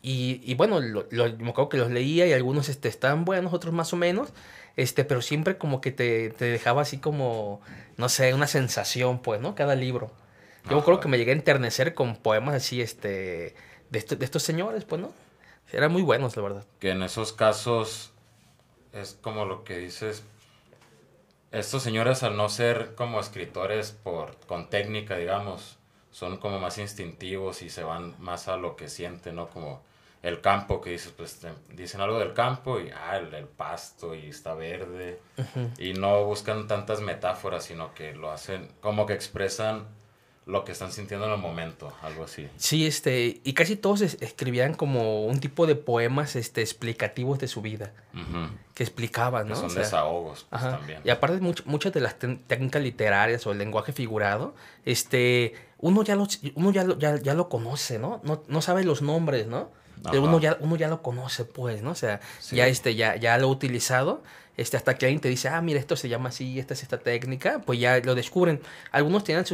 Y, 0.02 0.42
y 0.44 0.56
bueno, 0.56 0.82
lo, 0.82 1.08
me 1.10 1.50
acuerdo 1.50 1.70
que 1.70 1.78
los 1.78 1.90
leía 1.90 2.28
y 2.28 2.34
algunos 2.34 2.68
este, 2.68 2.90
estaban 2.90 3.24
buenos, 3.24 3.54
otros 3.54 3.74
más 3.74 3.94
o 3.94 3.96
menos. 3.96 4.34
Este, 4.76 5.06
pero 5.06 5.22
siempre 5.22 5.58
como 5.58 5.80
que 5.80 5.92
te, 5.92 6.32
te 6.32 6.46
dejaba 6.46 6.82
así 6.82 6.98
como, 6.98 7.62
no 7.96 8.10
sé, 8.10 8.34
una 8.34 8.48
sensación, 8.48 9.20
pues, 9.20 9.40
¿no? 9.40 9.56
Cada 9.56 9.76
libro. 9.76 10.12
Yo 10.70 10.84
creo 10.84 11.00
que 11.00 11.08
me 11.08 11.18
llegué 11.18 11.32
a 11.32 11.36
enternecer 11.36 11.94
con 11.94 12.16
poemas 12.16 12.56
así, 12.56 12.82
este, 12.82 13.56
de, 13.90 14.00
estos 14.00 14.44
señores, 14.44 14.86
pues, 14.86 15.02
¿no? 15.02 15.14
Eran 15.72 15.92
muy 15.92 16.02
buenos, 16.02 16.36
la 16.36 16.44
verdad. 16.44 16.66
Que 16.80 16.92
en 16.92 17.04
esos 17.04 17.34
casos 17.34 18.12
es 18.94 19.18
como 19.22 19.46
lo 19.46 19.64
que 19.64 19.78
dices, 19.78 20.24
estos 21.52 21.84
señores 21.84 22.24
al 22.24 22.38
no 22.38 22.50
ser 22.50 22.96
como 22.96 23.20
escritores 23.20 23.92
por, 23.92 24.36
con 24.48 24.70
técnica, 24.70 25.18
digamos, 25.18 25.78
son 26.12 26.38
como 26.38 26.60
más 26.60 26.78
instintivos 26.78 27.62
y 27.62 27.70
se 27.70 27.84
van 27.84 28.16
más 28.20 28.48
a 28.48 28.58
lo 28.58 28.76
que 28.76 28.88
sienten, 28.88 29.36
¿no? 29.36 29.50
Como 29.50 29.84
el 30.22 30.42
campo 30.42 30.82
que 30.82 30.92
dices, 30.92 31.14
pues 31.16 31.46
dicen 31.70 32.02
algo 32.02 32.18
del 32.18 32.34
campo 32.34 32.80
y, 32.80 32.90
ah, 32.90 33.18
el, 33.18 33.48
pasto 33.48 34.16
y 34.16 34.30
está 34.30 34.54
verde. 34.56 35.20
Y 35.78 35.94
no 35.94 36.26
buscan 36.26 36.68
tantas 36.68 37.02
metáforas, 37.02 37.66
sino 37.66 37.94
que 37.94 38.14
lo 38.14 38.32
hacen, 38.32 38.72
como 38.82 39.06
que 39.06 39.14
expresan 39.14 39.88
lo 40.46 40.64
que 40.64 40.74
están 40.74 40.92
sintiendo 40.92 41.26
en 41.26 41.34
el 41.34 41.40
momento, 41.40 41.92
algo 42.04 42.24
así. 42.24 42.48
Sí, 42.58 42.86
este, 42.86 43.42
y 43.44 43.54
casi 43.54 43.76
todos 43.76 44.02
escribían 44.02 44.76
como 44.76 45.26
un 45.26 45.40
tipo 45.40 45.66
de 45.66 45.76
poemas 45.76 46.36
este, 46.36 46.62
explicativos 46.62 47.40
de 47.40 47.48
su 47.48 47.62
vida, 47.62 47.94
que 48.76 48.84
explicaban, 48.84 49.48
¿no? 49.48 49.56
son 49.56 49.74
desahogos 49.74 50.46
pues, 50.50 50.62
también. 50.62 51.02
Y 51.04 51.10
aparte 51.10 51.40
muchas 51.66 51.94
de 51.94 52.00
las 52.00 52.18
técnicas 52.20 52.82
literarias 52.82 53.46
o 53.48 53.52
el 53.52 53.58
lenguaje 53.58 53.92
figurado, 53.92 54.54
este, 54.86 55.54
uno 55.80 56.04
ya 56.04 56.16
lo, 56.16 56.28
uno 56.54 56.72
ya, 56.72 56.86
ya, 56.98 57.18
ya 57.18 57.34
lo 57.34 57.50
conoce, 57.50 57.98
¿no? 57.98 58.22
¿no? 58.24 58.44
No 58.48 58.62
sabe 58.62 58.84
los 58.84 59.02
nombres, 59.02 59.48
¿no? 59.48 59.72
Uno 60.14 60.40
ya, 60.40 60.58
uno 60.60 60.76
ya 60.76 60.88
lo 60.88 61.02
conoce, 61.02 61.46
pues, 61.46 61.82
¿no? 61.82 61.92
O 61.92 61.96
sea, 61.96 62.20
ya, 62.52 62.68
este, 62.68 62.96
ya, 62.96 63.16
ya 63.16 63.38
lo 63.38 63.48
ha 63.48 63.50
utilizado 63.50 64.24
este, 64.58 64.78
hasta 64.78 64.96
que 64.96 65.06
alguien 65.06 65.22
te 65.22 65.30
dice, 65.30 65.50
ah, 65.50 65.62
mira, 65.62 65.80
esto 65.80 65.96
se 65.96 66.08
llama 66.08 66.30
así, 66.30 66.60
esta 66.60 66.74
es 66.74 66.84
esta 66.84 66.98
técnica, 66.98 67.62
pues 67.66 67.80
ya 67.80 68.00
lo 68.00 68.16
descubren. 68.16 68.62
Algunos 68.92 69.24
tienen 69.24 69.46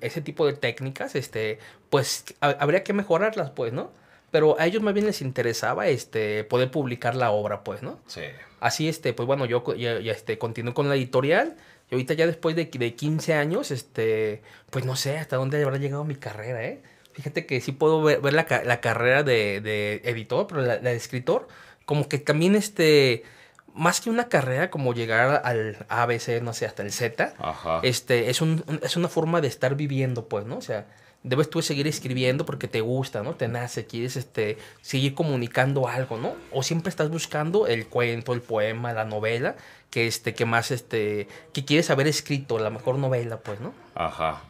ese 0.00 0.20
tipo 0.22 0.46
de 0.46 0.54
técnicas, 0.54 1.14
este, 1.14 1.58
pues 1.90 2.24
habría 2.40 2.82
que 2.82 2.92
mejorarlas, 2.92 3.50
pues, 3.50 3.72
¿no? 3.72 3.90
Pero 4.30 4.58
a 4.58 4.66
ellos 4.66 4.82
más 4.82 4.94
bien 4.94 5.06
les 5.06 5.20
interesaba 5.20 5.88
este, 5.88 6.44
poder 6.44 6.70
publicar 6.70 7.14
la 7.14 7.30
obra, 7.30 7.64
pues, 7.64 7.82
¿no? 7.82 8.00
Sí. 8.06 8.22
Así, 8.60 8.88
este, 8.88 9.12
pues 9.12 9.26
bueno, 9.26 9.44
yo 9.44 9.62
ya, 9.74 9.92
este, 9.98 10.38
continué 10.38 10.72
con 10.72 10.88
la 10.88 10.94
editorial 10.96 11.56
y 11.90 11.94
ahorita 11.94 12.14
ya 12.14 12.26
después 12.26 12.56
de, 12.56 12.64
de 12.64 12.94
15 12.94 13.34
años, 13.34 13.70
este, 13.70 14.42
pues 14.70 14.86
no 14.86 14.96
sé 14.96 15.18
hasta 15.18 15.36
dónde 15.36 15.62
habrá 15.62 15.76
llegado 15.76 16.04
mi 16.04 16.16
carrera, 16.16 16.64
¿eh? 16.64 16.82
Fíjate 17.16 17.46
que 17.46 17.62
sí 17.62 17.72
puedo 17.72 18.02
ver, 18.02 18.20
ver 18.20 18.34
la, 18.34 18.46
la, 18.64 18.80
carrera 18.82 19.22
de, 19.22 19.62
de 19.62 20.02
editor, 20.04 20.46
pero 20.46 20.60
la, 20.60 20.74
la, 20.76 20.90
de 20.90 20.96
escritor, 20.96 21.48
como 21.86 22.10
que 22.10 22.18
también, 22.18 22.54
este, 22.54 23.24
más 23.72 24.02
que 24.02 24.10
una 24.10 24.28
carrera 24.28 24.70
como 24.70 24.92
llegar 24.92 25.40
al 25.42 25.86
ABC, 25.88 26.42
no 26.42 26.52
sé, 26.52 26.66
hasta 26.66 26.82
el 26.82 26.92
Z, 26.92 27.34
este 27.82 28.28
es 28.28 28.42
un, 28.42 28.62
es 28.82 28.96
una 28.96 29.08
forma 29.08 29.40
de 29.40 29.48
estar 29.48 29.76
viviendo, 29.76 30.28
pues, 30.28 30.44
¿no? 30.44 30.58
O 30.58 30.60
sea, 30.60 30.86
debes 31.22 31.50
tú 31.50 31.62
seguir 31.62 31.86
escribiendo 31.86 32.44
porque 32.44 32.68
te 32.68 32.82
gusta, 32.82 33.22
¿no? 33.22 33.34
Te 33.34 33.48
nace, 33.48 33.86
quieres 33.86 34.16
este 34.16 34.58
seguir 34.82 35.14
comunicando 35.14 35.88
algo, 35.88 36.18
¿no? 36.18 36.34
O 36.52 36.62
siempre 36.62 36.90
estás 36.90 37.10
buscando 37.10 37.66
el 37.66 37.86
cuento, 37.86 38.34
el 38.34 38.42
poema, 38.42 38.92
la 38.92 39.06
novela 39.06 39.56
que 39.90 40.06
este 40.06 40.34
que 40.34 40.44
más 40.44 40.70
este 40.70 41.28
que 41.52 41.64
quieres 41.64 41.90
haber 41.90 42.06
escrito, 42.08 42.58
la 42.58 42.70
mejor 42.70 42.98
novela, 42.98 43.38
pues, 43.38 43.60
¿no? 43.60 43.72
Ajá. 43.94 44.42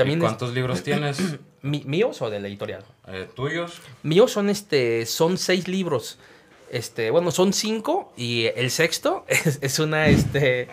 También 0.00 0.20
¿Cuántos 0.20 0.54
libros 0.54 0.82
tienes? 0.82 1.18
¿Míos 1.62 2.22
o 2.22 2.30
de 2.30 2.40
la 2.40 2.48
editorial? 2.48 2.84
Eh, 3.08 3.28
¿Tuyos? 3.34 3.80
Míos 4.02 4.32
son 4.32 4.48
este 4.48 5.04
son 5.06 5.36
seis 5.38 5.68
libros. 5.68 6.18
Este, 6.70 7.10
bueno, 7.10 7.30
son 7.32 7.52
cinco 7.52 8.12
y 8.16 8.46
el 8.56 8.70
sexto 8.70 9.26
es, 9.28 9.78
una, 9.78 10.06
este, 10.06 10.68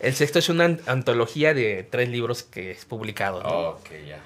el 0.00 0.14
sexto 0.14 0.38
es 0.38 0.48
una 0.48 0.78
antología 0.86 1.52
de 1.54 1.82
tres 1.82 2.08
libros 2.08 2.42
que 2.42 2.70
es 2.70 2.84
publicado. 2.84 3.40
ok, 3.40 3.90
ya. 4.06 4.22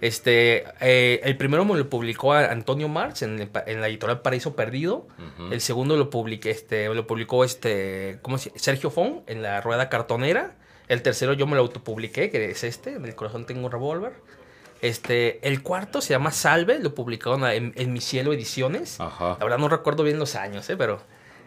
Este, 0.00 0.64
eh, 0.80 1.20
el 1.24 1.36
primero 1.36 1.64
me 1.64 1.76
lo 1.76 1.90
publicó 1.90 2.32
Antonio 2.32 2.88
Marx 2.88 3.22
en, 3.22 3.38
la 3.38 3.88
editorial 3.88 4.22
Paraíso 4.22 4.54
Perdido. 4.54 5.06
El 5.50 5.60
segundo 5.60 5.96
lo 5.96 6.08
publiqué, 6.08 6.50
este, 6.50 6.92
lo 6.94 7.06
publicó 7.06 7.44
este, 7.44 8.18
¿cómo 8.22 8.38
se 8.38 8.52
Sergio 8.56 8.90
Fon 8.90 9.22
en 9.26 9.42
la 9.42 9.60
Rueda 9.60 9.88
Cartonera. 9.88 10.54
El 10.88 11.02
tercero 11.02 11.34
yo 11.34 11.46
me 11.46 11.54
lo 11.54 11.62
autopubliqué, 11.62 12.30
que 12.30 12.50
es 12.50 12.64
este, 12.64 12.94
en 12.94 13.04
el 13.04 13.14
corazón 13.14 13.46
tengo 13.46 13.66
un 13.66 13.72
revólver. 13.72 14.12
Este, 14.80 15.46
el 15.46 15.62
cuarto 15.62 16.00
se 16.00 16.10
llama 16.10 16.30
Salve, 16.30 16.78
lo 16.78 16.94
publicaron 16.94 17.44
en, 17.44 17.92
Mi 17.92 18.00
Cielo 18.00 18.32
Ediciones. 18.32 19.00
Ajá. 19.00 19.36
La 19.38 19.44
verdad 19.44 19.58
no 19.58 19.68
recuerdo 19.68 20.04
bien 20.04 20.18
los 20.18 20.34
años, 20.34 20.68
¿eh? 20.70 20.76
pero 20.76 21.00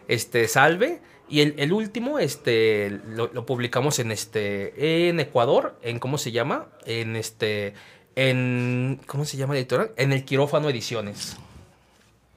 este, 0.08 0.46
Salve. 0.48 1.00
Y 1.28 1.40
el, 1.40 1.72
último, 1.72 2.18
este, 2.18 3.00
lo, 3.06 3.46
publicamos 3.46 3.98
en 3.98 4.12
este, 4.12 5.08
en 5.08 5.18
Ecuador, 5.18 5.78
en 5.80 5.98
cómo 5.98 6.18
se 6.18 6.30
llama, 6.30 6.66
en 6.84 7.16
este, 7.16 7.72
en, 8.16 9.00
¿cómo 9.06 9.24
se 9.24 9.38
llama 9.38 9.54
la 9.54 9.60
editorial? 9.60 9.92
En 9.96 10.12
el 10.12 10.26
Quirófano 10.26 10.68
Ediciones. 10.68 11.38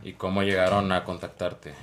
¿Y 0.02 0.14
cómo 0.14 0.44
llegaron 0.44 0.94
a 0.94 1.04
contactarte? 1.04 1.74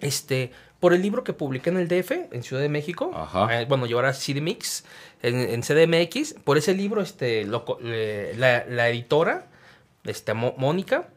Este, 0.00 0.52
Por 0.82 0.94
el 0.94 1.00
libro 1.00 1.22
que 1.22 1.32
publiqué 1.32 1.70
en 1.70 1.76
el 1.76 1.86
DF, 1.86 2.10
en 2.32 2.42
Ciudad 2.42 2.60
de 2.60 2.68
México. 2.68 3.12
Ajá. 3.14 3.60
Eh, 3.60 3.66
bueno, 3.66 3.86
yo 3.86 3.98
ahora 3.98 4.12
CDMix, 4.12 4.84
en, 5.22 5.38
en 5.38 5.62
CDMX. 5.62 6.34
Por 6.42 6.58
ese 6.58 6.74
libro, 6.74 7.02
este, 7.02 7.44
lo 7.44 7.64
eh, 7.84 8.34
la, 8.36 8.64
la 8.68 8.88
editora, 8.88 9.46
este, 10.02 10.34
Mónica, 10.34 11.08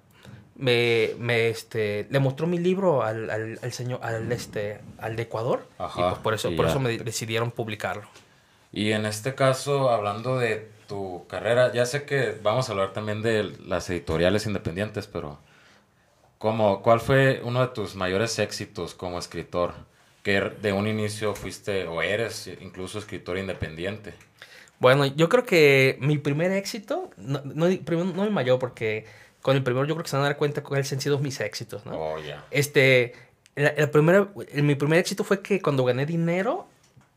me, 0.53 1.13
me, 1.17 1.49
este, 1.49 2.05
le 2.11 2.19
mostró 2.19 2.45
mi 2.45 2.59
libro 2.59 3.01
al, 3.01 3.27
al, 3.31 3.59
al 3.59 3.71
señor, 3.73 4.01
al, 4.03 4.31
este, 4.31 4.81
al 4.99 5.15
de 5.15 5.23
Ecuador. 5.23 5.67
Ajá, 5.79 5.99
y 5.99 6.03
pues 6.11 6.19
por 6.19 6.33
eso, 6.35 6.51
y 6.51 6.55
por 6.55 6.65
ya. 6.65 6.69
eso 6.69 6.79
me 6.79 6.99
decidieron 6.99 7.49
publicarlo. 7.49 8.07
Y 8.71 8.91
en 8.91 9.07
este 9.07 9.33
caso, 9.33 9.89
hablando 9.89 10.37
de 10.37 10.69
tu 10.87 11.25
carrera, 11.27 11.73
ya 11.73 11.87
sé 11.87 12.03
que 12.03 12.37
vamos 12.43 12.69
a 12.69 12.73
hablar 12.73 12.93
también 12.93 13.23
de 13.23 13.51
las 13.65 13.89
editoriales 13.89 14.45
independientes, 14.45 15.07
pero 15.07 15.39
¿cómo, 16.37 16.81
¿cuál 16.81 16.99
fue 16.99 17.41
uno 17.43 17.61
de 17.61 17.67
tus 17.73 17.95
mayores 17.95 18.37
éxitos 18.39 18.93
como 18.95 19.19
escritor? 19.19 19.73
Que 20.23 20.39
de 20.41 20.73
un 20.73 20.87
inicio 20.87 21.35
fuiste 21.35 21.85
o 21.87 22.01
eres 22.01 22.47
incluso 22.59 22.97
escritor 22.99 23.37
independiente. 23.37 24.13
Bueno, 24.79 25.05
yo 25.05 25.29
creo 25.29 25.45
que 25.45 25.97
mi 26.01 26.17
primer 26.17 26.51
éxito, 26.51 27.09
no, 27.17 27.41
no, 27.43 27.67
no 27.67 28.23
mi 28.23 28.29
mayor, 28.29 28.59
porque 28.59 29.05
con 29.41 29.55
el 29.55 29.63
primero 29.63 29.85
yo 29.85 29.93
creo 29.95 30.03
que 30.03 30.09
se 30.09 30.15
van 30.17 30.25
a 30.25 30.29
dar 30.29 30.37
cuenta 30.37 30.63
cuáles 30.63 30.91
han 30.91 30.99
sido 30.99 31.19
mis 31.19 31.39
éxitos, 31.39 31.85
¿no? 31.85 31.97
Oh, 31.97 32.19
ya. 32.19 32.43
Este, 32.51 33.13
la, 33.55 33.73
la 33.77 33.89
primera, 33.91 34.27
el- 34.51 34.63
mi 34.63 34.75
primer 34.75 34.99
éxito 34.99 35.23
fue 35.23 35.41
que 35.41 35.61
cuando 35.61 35.85
gané 35.85 36.05
dinero 36.05 36.67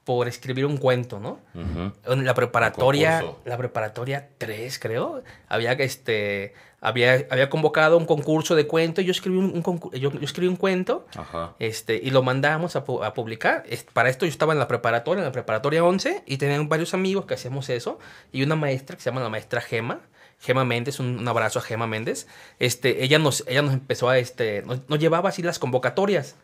por 0.08 0.26
escribir 0.26 0.64
un 0.64 0.78
cuento, 0.78 1.20
¿no? 1.20 1.38
Ujú. 1.54 1.92
En 2.10 2.24
la 2.24 2.32
preparatoria, 2.32 3.22
la 3.44 3.58
preparatoria 3.58 4.30
3, 4.38 4.78
creo, 4.78 5.22
había 5.50 5.72
este, 5.72 6.54
había, 6.80 7.26
había 7.28 7.50
convocado 7.50 7.98
un 7.98 8.06
concurso 8.06 8.54
de 8.54 8.66
cuento 8.66 9.02
y 9.02 9.04
yo 9.04 9.10
escribí 9.10 9.36
un, 9.36 9.62
un 9.62 9.90
yo, 9.92 10.10
yo 10.10 10.20
escribí 10.22 10.48
un 10.48 10.56
cuento 10.56 11.04
Ajá. 11.14 11.52
este, 11.58 12.00
y 12.02 12.08
lo 12.08 12.22
mandamos 12.22 12.74
a, 12.74 12.78
a 12.78 13.12
publicar. 13.12 13.66
Para 13.92 14.08
esto 14.08 14.24
yo 14.24 14.30
estaba 14.30 14.54
en 14.54 14.58
la 14.58 14.66
preparatoria, 14.66 15.20
en 15.20 15.26
la 15.26 15.32
preparatoria 15.32 15.84
11, 15.84 16.22
y 16.24 16.38
tenían 16.38 16.70
varios 16.70 16.94
amigos 16.94 17.26
que 17.26 17.34
hacíamos 17.34 17.68
eso, 17.68 17.98
y 18.32 18.42
una 18.42 18.56
maestra 18.56 18.96
que 18.96 19.02
se 19.02 19.10
llama 19.10 19.20
la 19.20 19.28
maestra 19.28 19.60
Gema, 19.60 20.00
Gema 20.40 20.64
Méndez, 20.64 21.00
un, 21.00 21.18
un 21.18 21.28
abrazo 21.28 21.58
a 21.58 21.62
Gema 21.62 21.86
Méndez, 21.86 22.28
este, 22.58 23.04
ella, 23.04 23.18
nos, 23.18 23.44
ella 23.46 23.60
nos 23.60 23.74
empezó 23.74 24.08
a, 24.08 24.16
este, 24.16 24.62
nos, 24.62 24.88
nos 24.88 24.98
llevaba 24.98 25.28
así 25.28 25.42
las 25.42 25.58
convocatorias. 25.58 26.34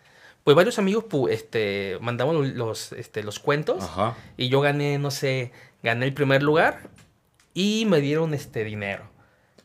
Pues 0.44 0.54
varios 0.54 0.78
amigos 0.78 1.04
este, 1.30 1.96
mandamos 2.02 2.36
los, 2.48 2.92
este, 2.92 3.22
los 3.22 3.38
cuentos, 3.38 3.82
Ajá. 3.82 4.14
y 4.36 4.48
yo 4.50 4.60
gané, 4.60 4.98
no 4.98 5.10
sé, 5.10 5.52
gané 5.82 6.04
el 6.04 6.12
primer 6.12 6.42
lugar, 6.42 6.80
y 7.54 7.86
me 7.86 8.00
dieron 8.00 8.34
este 8.34 8.62
dinero. 8.64 9.04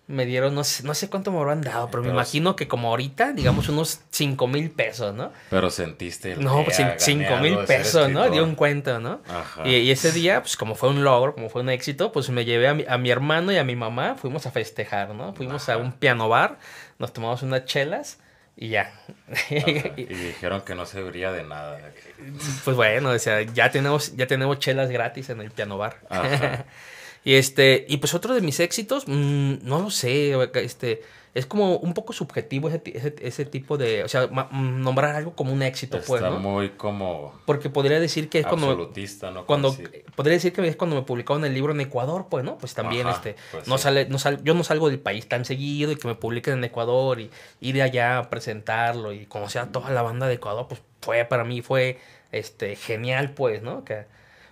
Me 0.07 0.25
dieron, 0.25 0.55
no 0.55 0.63
sé, 0.63 0.83
no 0.83 0.95
sé 0.95 1.07
cuánto 1.07 1.31
me 1.31 1.37
habrán 1.37 1.61
dado, 1.61 1.87
pero, 1.91 2.01
me 2.01 2.07
Pero- 2.07 2.15
imagino 2.17 2.55
que 2.55 2.67
como 2.67 2.87
ahorita, 2.89 3.33
digamos, 3.33 3.67
unos 3.69 3.99
5 4.09 4.47
mil 4.47 4.71
pesos, 4.71 5.13
¿no? 5.13 5.31
Pero 5.51 5.69
sentiste 5.69 6.31
el 6.31 6.43
No, 6.43 6.63
pues 6.63 6.79
"Eh, 6.79 6.83
cin- 6.83 6.87
gané 6.87 6.99
cinco 6.99 7.27
algo 7.33 7.41
mil 7.43 7.55
de 7.57 7.67
ser 7.67 7.77
pesos, 7.77 7.93
¿no? 8.09 8.19
escritor". 8.21 8.31
Dio 8.31 8.43
un 8.45 8.55
cuento, 8.55 8.99
¿no? 8.99 9.21
Ajá. 9.29 9.67
Y, 9.67 9.75
y 9.75 9.91
ese 9.91 10.11
día, 10.11 10.41
pues 10.41 10.57
como 10.57 10.73
fue 10.73 10.89
un 10.89 11.03
logro, 11.03 11.35
como 11.35 11.49
fue 11.49 11.61
un 11.61 11.69
éxito, 11.69 12.11
pues 12.11 12.27
me 12.31 12.43
llevé 12.45 12.69
a 12.69 12.73
mi, 12.73 12.85
a 12.87 12.97
mi 12.97 13.11
hermano 13.11 13.51
y 13.51 13.57
a 13.57 13.63
mi 13.63 13.75
mamá, 13.75 14.15
fuimos 14.15 14.47
a 14.47 14.51
festejar, 14.51 15.13
¿no? 15.13 15.33
Fuimos 15.35 15.69
a 15.69 15.73
Ajá. 15.73 15.81
un 15.83 15.91
piano 15.91 16.27
bar, 16.29 16.57
nos 16.97 17.13
tomamos 17.13 17.43
unas 17.43 17.65
chelas 17.65 18.17
y 18.61 18.69
ya. 18.69 18.91
Y 19.95 20.03
dijeron 20.03 20.61
que 20.61 20.75
no 20.75 20.85
serviría 20.85 21.31
de 21.31 21.43
nada. 21.43 21.79
pues 22.65 22.75
bueno, 22.75 23.11
o 23.11 23.19
sea, 23.19 23.41
ya 23.41 23.71
tenemos, 23.71 24.15
ya 24.17 24.27
tenemos 24.27 24.59
chelas 24.59 24.89
gratis 24.89 25.29
en 25.29 25.39
el 25.39 25.49
piano 25.49 25.77
bar. 25.77 25.97
Ajá. 26.09 26.65
y 27.23 27.35
este, 27.35 27.85
y 27.89 27.97
pues 27.97 28.13
otro 28.13 28.33
de 28.33 28.41
mis 28.41 28.59
éxitos, 28.59 29.07
mm, 29.07 29.55
no 29.63 29.81
lo 29.81 29.89
sé, 29.91 30.33
este, 30.55 31.01
es 31.35 31.45
como 31.45 31.75
un 31.77 31.93
poco 31.93 32.11
subjetivo 32.11 32.69
ese, 32.69 32.81
ese, 32.85 33.15
ese 33.21 33.45
tipo 33.45 33.77
de, 33.77 34.03
o 34.03 34.07
sea, 34.07 34.27
ma- 34.27 34.47
mm, 34.51 34.81
nombrar 34.81 35.15
algo 35.15 35.35
como 35.35 35.53
un 35.53 35.61
éxito, 35.61 35.97
Está 35.97 36.07
pues, 36.07 36.21
¿no? 36.23 36.39
muy 36.39 36.69
como 36.71 37.33
Porque 37.45 37.69
podría 37.69 37.99
decir 37.99 38.29
que 38.29 38.39
es 38.39 38.47
cuando, 38.47 38.69
absolutista, 38.71 39.29
¿no? 39.31 39.45
cuando 39.45 39.75
podría 40.15 40.33
decir 40.35 40.53
que 40.53 40.67
es 40.67 40.75
cuando 40.75 40.95
me 40.95 41.03
publicaron 41.03 41.45
el 41.45 41.53
libro 41.53 41.71
en 41.71 41.81
Ecuador, 41.81 42.27
pues, 42.29 42.43
¿no? 42.43 42.57
Pues 42.57 42.73
también 42.73 43.05
Ajá, 43.07 43.17
este 43.17 43.35
pues 43.51 43.67
no 43.67 43.77
sí. 43.77 43.83
sale 43.83 44.07
no 44.09 44.17
sal- 44.17 44.43
yo 44.43 44.53
no 44.55 44.63
salgo 44.63 44.89
del 44.89 44.99
país 44.99 45.27
tan 45.27 45.45
seguido 45.45 45.91
y 45.91 45.97
que 45.97 46.07
me 46.07 46.15
publiquen 46.15 46.55
en 46.55 46.63
Ecuador 46.63 47.19
y 47.19 47.29
ir 47.61 47.75
de 47.75 47.83
allá 47.83 48.17
a 48.17 48.29
presentarlo 48.29 49.13
y 49.13 49.25
conocer 49.27 49.61
a 49.61 49.67
toda 49.71 49.91
la 49.91 50.01
banda 50.01 50.27
de 50.27 50.35
Ecuador, 50.35 50.67
pues 50.67 50.81
fue 51.01 51.25
para 51.25 51.43
mí 51.43 51.61
fue 51.61 51.99
este 52.31 52.75
genial, 52.75 53.31
pues, 53.35 53.61
¿no? 53.61 53.83
Que 53.85 54.05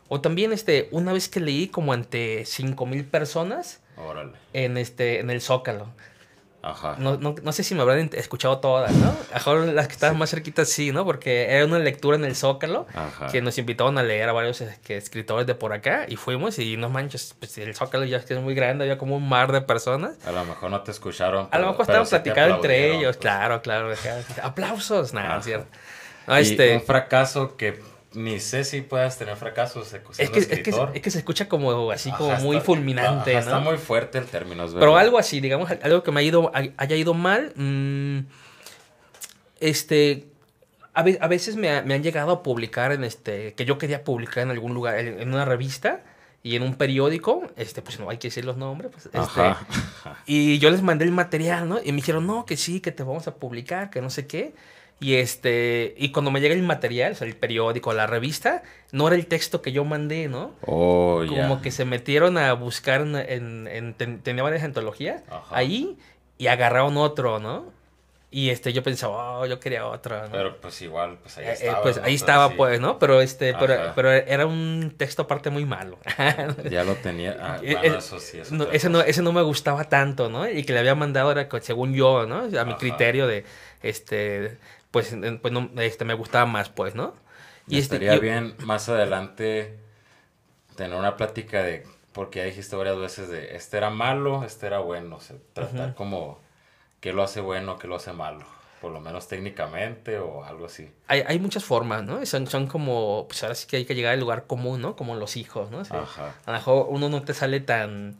o 0.09 0.21
también 0.21 0.53
este 0.53 0.87
una 0.91 1.13
vez 1.13 1.29
que 1.29 1.39
leí 1.39 1.67
como 1.67 1.93
ante 1.93 2.43
cinco 2.45 2.85
mil 2.85 3.05
personas 3.05 3.81
Órale. 3.97 4.33
en 4.53 4.77
este 4.77 5.19
en 5.19 5.29
el 5.29 5.41
Zócalo. 5.41 5.87
Ajá. 6.63 6.95
No, 6.97 7.17
no, 7.17 7.35
no 7.41 7.51
sé 7.53 7.63
si 7.63 7.75
me 7.75 7.81
habrán 7.83 8.09
escuchado 8.13 8.57
todas, 8.59 8.91
¿no? 8.91 9.15
A 9.31 9.35
mejor 9.35 9.67
las 9.67 9.87
que 9.87 9.93
estaban 9.93 10.17
más 10.17 10.31
cerquitas 10.31 10.67
sí, 10.67 10.91
¿no? 10.91 11.05
Porque 11.05 11.45
era 11.51 11.63
una 11.65 11.79
lectura 11.79 12.17
en 12.17 12.25
el 12.25 12.35
Zócalo 12.35 12.87
Ajá. 12.93 13.27
que 13.27 13.41
nos 13.41 13.57
invitaron 13.57 13.97
a 13.97 14.03
leer 14.03 14.27
a 14.27 14.33
varios 14.33 14.61
que, 14.83 14.97
escritores 14.97 15.47
de 15.47 15.55
por 15.55 15.71
acá 15.71 16.05
y 16.09 16.15
fuimos 16.17 16.59
y 16.59 16.75
no 16.75 16.89
manches, 16.89 17.35
pues 17.39 17.57
el 17.59 17.73
Zócalo 17.75 18.03
ya 18.05 18.17
es 18.17 18.41
muy 18.41 18.53
grande, 18.55 18.83
había 18.83 18.97
como 18.97 19.15
un 19.15 19.29
mar 19.29 19.51
de 19.51 19.61
personas. 19.61 20.17
A 20.25 20.31
lo 20.31 20.43
mejor 20.43 20.69
no 20.71 20.81
te 20.81 20.91
escucharon. 20.91 21.47
A 21.51 21.59
lo 21.59 21.67
mejor 21.67 21.81
estaban 21.83 22.07
platicando 22.07 22.55
entre 22.55 22.87
ellos, 22.91 23.15
pues. 23.15 23.17
claro, 23.17 23.61
claro. 23.61 23.91
acá, 23.93 24.17
Aplausos, 24.43 25.13
nada, 25.13 25.27
Ajá. 25.29 25.39
es 25.39 25.45
cierto. 25.45 25.67
No, 26.25 26.37
Y 26.37 26.41
este, 26.41 26.73
un 26.75 26.81
fracaso 26.81 27.55
que 27.55 27.79
ni 28.17 28.39
sé 28.39 28.63
si 28.63 28.81
puedas 28.81 29.17
tener 29.17 29.35
fracasos 29.37 29.87
siendo 29.87 30.11
es, 30.17 30.29
que, 30.29 30.39
es, 30.39 30.47
que, 30.47 30.53
escritor. 30.55 30.91
es 30.93 31.01
que 31.01 31.11
se 31.11 31.19
escucha 31.19 31.47
como 31.47 31.91
así, 31.91 32.11
como 32.11 32.31
Ajá, 32.33 32.41
muy 32.41 32.57
está- 32.57 32.65
fulminante, 32.65 33.37
ajá, 33.37 33.49
¿no? 33.49 33.57
Está 33.57 33.59
muy 33.69 33.77
fuerte 33.77 34.17
el 34.17 34.25
término, 34.25 34.65
es 34.65 34.73
Pero 34.73 34.97
algo 34.97 35.17
así, 35.17 35.39
digamos, 35.39 35.69
algo 35.71 36.03
que 36.03 36.11
me 36.11 36.19
ha 36.19 36.23
ido, 36.23 36.51
haya 36.53 36.95
ido 36.95 37.13
mal. 37.13 37.53
mm, 37.55 38.19
este. 39.59 40.27
A, 40.93 41.03
ve- 41.03 41.17
a 41.21 41.27
veces 41.27 41.55
me, 41.55 41.69
ha- 41.69 41.81
me 41.83 41.93
han 41.93 42.03
llegado 42.03 42.31
a 42.31 42.43
publicar 42.43 42.91
en 42.91 43.03
este. 43.03 43.53
Que 43.53 43.65
yo 43.65 43.77
quería 43.77 44.03
publicar 44.03 44.43
en 44.43 44.51
algún 44.51 44.73
lugar, 44.73 44.97
en, 44.99 45.19
en 45.21 45.33
una 45.33 45.45
revista 45.45 46.01
y 46.43 46.55
en 46.55 46.63
un 46.63 46.75
periódico. 46.75 47.43
Este, 47.55 47.81
pues 47.81 47.99
no 47.99 48.09
hay 48.09 48.17
que 48.17 48.27
decir 48.29 48.45
los 48.45 48.57
nombres. 48.57 48.91
Pues, 48.91 49.05
este, 49.05 49.55
y 50.25 50.57
yo 50.59 50.71
les 50.71 50.81
mandé 50.81 51.05
el 51.05 51.11
material, 51.11 51.69
¿no? 51.69 51.79
Y 51.83 51.91
me 51.91 51.97
dijeron, 51.97 52.25
no, 52.25 52.45
que 52.45 52.57
sí, 52.57 52.79
que 52.79 52.91
te 52.91 53.03
vamos 53.03 53.27
a 53.27 53.35
publicar, 53.35 53.89
que 53.89 54.01
no 54.01 54.09
sé 54.09 54.25
qué. 54.27 54.55
Y 54.99 55.15
este, 55.15 55.93
y 55.97 56.11
cuando 56.11 56.31
me 56.31 56.41
llega 56.41 56.55
el 56.55 56.63
material, 56.63 57.11
o 57.11 57.15
sea, 57.15 57.27
el 57.27 57.35
periódico, 57.35 57.93
la 57.93 58.07
revista, 58.07 58.63
no 58.91 59.07
era 59.07 59.15
el 59.15 59.27
texto 59.27 59.61
que 59.61 59.71
yo 59.71 59.85
mandé, 59.85 60.27
¿no? 60.27 60.53
Oh, 60.65 61.23
como 61.29 61.61
que 61.61 61.69
se 61.69 61.85
metieron 61.85 62.37
a 62.39 62.53
buscar 62.53 63.01
en, 63.01 63.15
en- 63.15 63.67
en- 63.67 63.93
ten- 63.93 64.21
tenía 64.21 64.41
varias 64.41 64.63
antologías 64.63 65.21
Ajá. 65.29 65.55
ahí 65.55 65.97
y 66.39 66.47
agarraron 66.47 66.97
otro, 66.97 67.37
¿no? 67.39 67.75
Y 68.29 68.49
este 68.49 68.73
yo 68.73 68.83
pensaba, 68.83 69.39
oh, 69.39 69.45
yo 69.45 69.59
quería 69.59 69.85
otro, 69.87 70.21
¿no? 70.25 70.31
Pero 70.31 70.57
pues 70.59 70.81
igual, 70.81 71.17
pues 71.21 71.37
ahí 71.37 71.45
Eh, 71.45 71.49
eh, 71.49 71.53
estaba. 71.53 71.81
pues 71.81 71.97
¿no? 71.97 72.03
ahí 72.03 72.15
estaba, 72.15 72.47
sí, 72.49 72.53
pues, 72.57 72.81
¿no? 72.81 72.99
Pero 72.99 73.21
este, 73.21 73.53
pero, 73.53 73.93
pero 73.95 74.11
era 74.11 74.45
un 74.45 74.93
texto 74.97 75.21
aparte 75.21 75.49
muy 75.49 75.63
malo. 75.65 75.97
Ya 76.69 76.83
lo 76.83 76.95
tenía. 76.95 77.37
Ah, 77.39 77.59
Eh, 77.63 77.75
bueno, 77.79 77.97
eso 77.99 78.19
sí. 78.19 78.39
es 78.39 78.51
No, 78.51 78.65
ese, 78.71 78.89
no, 78.89 78.99
ese 79.01 79.21
no 79.21 79.31
me 79.31 79.43
gustaba 79.43 79.85
tanto, 79.85 80.27
¿no? 80.29 80.49
Y 80.49 80.63
que 80.65 80.73
le 80.73 80.79
había 80.79 80.93
mandado 80.95 81.31
era 81.31 81.47
según 81.61 81.93
yo, 81.93 82.25
¿no? 82.25 82.39
A 82.39 82.47
mi 82.65 82.71
Ajá. 82.71 82.77
criterio 82.77 83.27
de, 83.27 83.45
este, 83.81 84.57
pues, 84.97 85.15
pues 85.41 85.53
no, 85.53 85.69
este, 85.79 86.05
me 86.05 86.15
gustaba 86.15 86.47
más, 86.47 86.69
pues, 86.69 86.95
¿no? 86.95 87.13
Y 87.67 87.77
este, 87.77 87.95
estaría 87.97 88.15
yo- 88.15 88.21
bien 88.21 88.55
más 88.63 88.89
adelante 88.89 89.77
tener 90.75 90.97
una 90.97 91.15
plática 91.17 91.61
de, 91.61 91.85
porque 92.13 92.39
ya 92.39 92.45
dijiste 92.45 92.75
varias 92.75 92.97
veces 92.97 93.29
de, 93.29 93.55
este 93.55 93.77
era 93.77 93.91
malo, 93.91 94.43
este 94.43 94.65
era 94.65 94.79
bueno, 94.79 95.17
o 95.17 95.19
sea, 95.21 95.35
tratar 95.53 95.93
como 95.93 96.39
qué 96.99 97.13
lo 97.13 97.21
hace 97.21 97.41
bueno, 97.41 97.77
qué 97.77 97.87
lo 97.87 97.95
hace 97.95 98.11
malo, 98.11 98.43
por 98.81 98.91
lo 98.91 98.99
menos 98.99 99.27
técnicamente 99.27 100.17
o 100.17 100.43
algo 100.43 100.65
así. 100.65 100.91
Hay, 101.07 101.23
hay 101.27 101.37
muchas 101.39 101.63
formas, 101.63 102.03
¿no? 102.03 102.25
Son, 102.25 102.47
son 102.47 102.65
como, 102.65 103.25
pues 103.27 103.43
ahora 103.43 103.53
sí 103.53 103.67
que 103.67 103.77
hay 103.77 103.85
que 103.85 103.93
llegar 103.93 104.13
al 104.13 104.19
lugar 104.19 104.47
común, 104.47 104.81
¿no? 104.81 104.95
Como 104.95 105.13
los 105.15 105.37
hijos, 105.37 105.69
¿no? 105.69 105.79
O 105.79 105.85
sea, 105.85 106.01
Ajá. 106.01 106.33
A 106.45 106.51
lo 106.51 106.57
mejor 106.57 106.87
uno 106.89 107.09
no 107.09 107.21
te 107.21 107.35
sale 107.35 107.59
tan, 107.59 108.17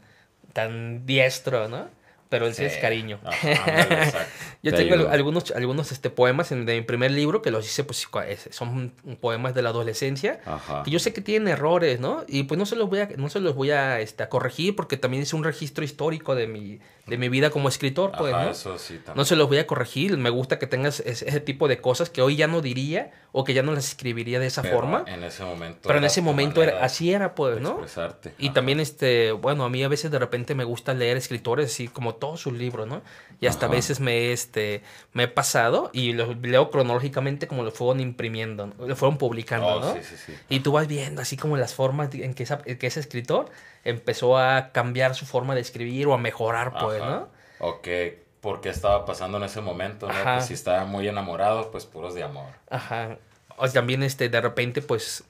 tan 0.52 1.04
diestro, 1.06 1.66
¿no? 1.68 1.88
Pero 2.28 2.46
él 2.46 2.54
sí 2.54 2.64
es 2.64 2.74
Sí. 2.74 2.80
cariño. 2.80 3.18
Ajá, 3.24 3.48
ándale. 3.82 4.12
Yo 4.62 4.72
Te 4.72 4.78
tengo 4.78 4.94
ayuda. 4.96 5.12
algunos, 5.12 5.50
algunos 5.52 5.92
este, 5.92 6.10
poemas 6.10 6.50
de 6.50 6.56
mi 6.56 6.82
primer 6.82 7.10
libro 7.12 7.40
que 7.42 7.50
los 7.50 7.64
hice, 7.64 7.84
pues 7.84 8.06
es- 8.28 8.48
son 8.50 8.92
poemas 9.20 9.54
de 9.54 9.62
la 9.62 9.70
adolescencia. 9.70 10.40
Ajá. 10.44 10.82
Que 10.82 10.90
yo 10.90 10.98
sé 10.98 11.12
que 11.12 11.20
tienen 11.20 11.48
errores, 11.48 12.00
¿no? 12.00 12.24
Y 12.26 12.42
pues 12.42 12.58
no 12.58 12.66
se 12.66 12.74
los 12.76 12.88
voy 12.90 13.00
a, 13.00 13.08
no 13.16 13.30
se 13.30 13.40
los 13.40 13.54
voy 13.54 13.70
a, 13.70 14.00
este, 14.00 14.24
a 14.24 14.28
corregir 14.28 14.74
porque 14.76 14.96
también 14.96 15.22
es 15.22 15.32
un 15.32 15.44
registro 15.44 15.84
histórico 15.84 16.34
de 16.34 16.48
mi, 16.48 16.80
de 17.06 17.16
mi 17.18 17.28
vida 17.28 17.50
como 17.50 17.68
escritor, 17.68 18.12
pues, 18.18 18.34
Ajá, 18.34 18.44
¿no? 18.46 18.50
eso 18.50 18.78
sí. 18.78 19.00
No 19.14 19.24
se 19.24 19.36
los 19.36 19.48
voy 19.48 19.58
a 19.58 19.66
corregir. 19.66 20.16
Me 20.18 20.28
gusta 20.30 20.58
que 20.58 20.66
tengas 20.66 21.00
ese, 21.00 21.28
ese 21.28 21.40
tipo 21.40 21.68
de 21.68 21.80
cosas 21.80 22.10
que 22.10 22.20
hoy 22.20 22.34
ya 22.36 22.46
no 22.48 22.60
diría 22.60 23.12
o 23.32 23.44
que 23.44 23.54
ya 23.54 23.62
no 23.62 23.72
las 23.72 23.86
escribiría 23.88 24.40
de 24.40 24.48
esa 24.48 24.62
Pero 24.62 24.74
forma. 24.74 25.04
En 25.06 25.22
ese 25.22 25.44
momento. 25.44 25.80
Pero 25.86 25.98
en 25.98 26.04
ese 26.04 26.20
momento 26.20 26.62
era, 26.62 26.82
así 26.84 27.12
era, 27.12 27.34
pues, 27.36 27.60
¿no? 27.60 27.70
expresarte. 27.70 28.34
Y 28.38 28.46
Ajá. 28.46 28.54
también, 28.54 28.80
este, 28.80 29.32
bueno, 29.32 29.64
a 29.64 29.70
mí 29.70 29.82
a 29.84 29.88
veces 29.88 30.10
de 30.10 30.18
repente 30.18 30.54
me 30.56 30.64
gusta 30.64 30.92
leer 30.94 31.16
escritores 31.16 31.66
así 31.70 31.86
como 31.88 32.16
todos 32.18 32.40
sus 32.40 32.52
libros, 32.52 32.86
¿no? 32.86 33.02
Y 33.40 33.46
hasta 33.46 33.66
a 33.66 33.68
veces 33.68 34.00
me, 34.00 34.32
este, 34.32 34.82
me 35.12 35.22
he 35.24 35.28
pasado 35.28 35.90
y 35.92 36.12
los 36.12 36.36
leo 36.38 36.70
cronológicamente 36.70 37.46
como 37.46 37.62
lo 37.62 37.70
fueron 37.70 38.00
imprimiendo, 38.00 38.72
lo 38.78 38.96
fueron 38.96 39.16
publicando, 39.18 39.66
Oh, 39.68 39.80
¿no? 39.80 39.94
sí, 39.94 40.00
sí, 40.02 40.16
sí. 40.26 40.34
Y 40.48 40.60
tú 40.60 40.72
vas 40.72 40.86
viendo 40.86 41.22
así 41.22 41.36
como 41.36 41.56
las 41.56 41.74
formas 41.74 42.12
en 42.14 42.34
que, 42.34 42.42
esa- 42.42 42.58
que 42.62 42.86
ese 42.86 43.00
escritor 43.00 43.46
empezó 43.84 44.36
a 44.38 44.72
cambiar 44.72 45.14
su 45.14 45.24
forma 45.26 45.54
de 45.54 45.60
escribir 45.60 46.06
o 46.08 46.14
a 46.14 46.18
mejorar, 46.18 46.72
pues. 46.78 47.00
¿no? 47.00 47.28
O 47.60 47.80
que, 47.80 48.22
por 48.40 48.60
qué 48.60 48.68
estaba 48.68 49.04
pasando 49.04 49.38
en 49.38 49.44
ese 49.44 49.60
momento, 49.60 50.06
¿no? 50.08 50.12
Ajá. 50.14 50.34
Pues 50.34 50.46
si 50.46 50.54
estaba 50.54 50.84
muy 50.84 51.08
enamorado, 51.08 51.70
pues 51.70 51.86
puros 51.86 52.14
de 52.14 52.22
amor. 52.22 52.46
Ajá. 52.70 53.18
o 53.56 53.68
también 53.68 54.02
este, 54.04 54.28
de 54.28 54.40
repente, 54.40 54.82
pues, 54.82 55.24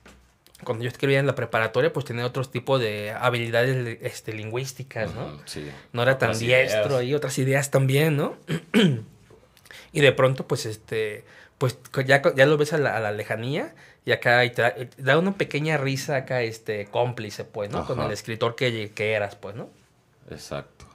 cuando 0.64 0.84
yo 0.84 0.88
escribía 0.88 1.20
en 1.20 1.26
la 1.26 1.34
preparatoria, 1.34 1.92
pues 1.92 2.04
tenía 2.04 2.26
otros 2.26 2.50
tipos 2.50 2.80
de 2.80 3.12
habilidades 3.12 3.98
este, 4.02 4.32
lingüísticas, 4.32 5.14
¿no? 5.14 5.40
Sí. 5.44 5.70
No 5.92 6.02
era 6.02 6.18
tan 6.18 6.30
Otras 6.30 6.40
diestro 6.40 7.02
y 7.02 7.14
otras 7.14 7.38
ideas 7.38 7.70
también, 7.70 8.16
¿no? 8.16 8.36
y 9.92 10.00
de 10.00 10.12
pronto, 10.12 10.46
pues, 10.46 10.66
este, 10.66 11.24
pues 11.58 11.78
ya, 12.04 12.22
ya 12.34 12.46
lo 12.46 12.56
ves 12.56 12.72
a 12.72 12.78
la, 12.78 12.96
a 12.96 13.00
la 13.00 13.12
lejanía 13.12 13.74
y 14.04 14.12
acá 14.12 14.44
y 14.44 14.50
te 14.50 14.62
da, 14.62 14.74
da 14.96 15.18
una 15.18 15.32
pequeña 15.32 15.76
risa 15.76 16.16
acá, 16.16 16.42
este, 16.42 16.86
cómplice, 16.86 17.44
pues, 17.44 17.70
¿no? 17.70 17.86
Con 17.86 18.00
el 18.00 18.10
escritor 18.10 18.56
que, 18.56 18.90
que 18.90 19.12
eras, 19.12 19.36
pues, 19.36 19.54
¿no? 19.54 19.70
Exacto. 20.30 20.86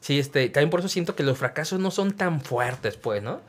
Sí, 0.00 0.18
este, 0.18 0.48
también 0.48 0.70
por 0.70 0.80
eso 0.80 0.88
siento 0.88 1.14
que 1.14 1.22
los 1.22 1.36
fracasos 1.36 1.80
no 1.80 1.90
son 1.90 2.12
tan 2.12 2.40
fuertes, 2.40 2.96
pues, 2.96 3.22
¿no? 3.22 3.40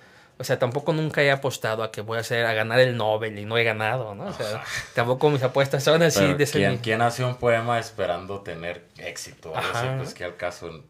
O 0.41 0.43
sea, 0.43 0.57
tampoco 0.57 0.91
nunca 0.91 1.21
he 1.21 1.29
apostado 1.29 1.83
a 1.83 1.91
que 1.91 2.01
voy 2.01 2.17
a 2.17 2.21
hacer, 2.21 2.47
a 2.47 2.53
ganar 2.53 2.79
el 2.79 2.97
Nobel 2.97 3.37
y 3.37 3.45
no 3.45 3.59
he 3.59 3.63
ganado, 3.63 4.15
¿no? 4.15 4.25
O 4.25 4.33
sea, 4.33 4.63
tampoco 4.95 5.29
mis 5.29 5.43
apuestas 5.43 5.83
son 5.83 6.01
así 6.01 6.19
Pero 6.19 6.35
de 6.35 6.43
ese 6.43 6.57
¿quién, 6.57 6.77
quién 6.79 7.01
hace 7.03 7.23
un 7.23 7.35
poema 7.35 7.77
esperando 7.77 8.41
tener 8.41 8.87
éxito? 8.97 9.53
Así, 9.55 9.85
pues 9.97 10.15
que 10.15 10.23
al 10.23 10.35
caso. 10.37 10.83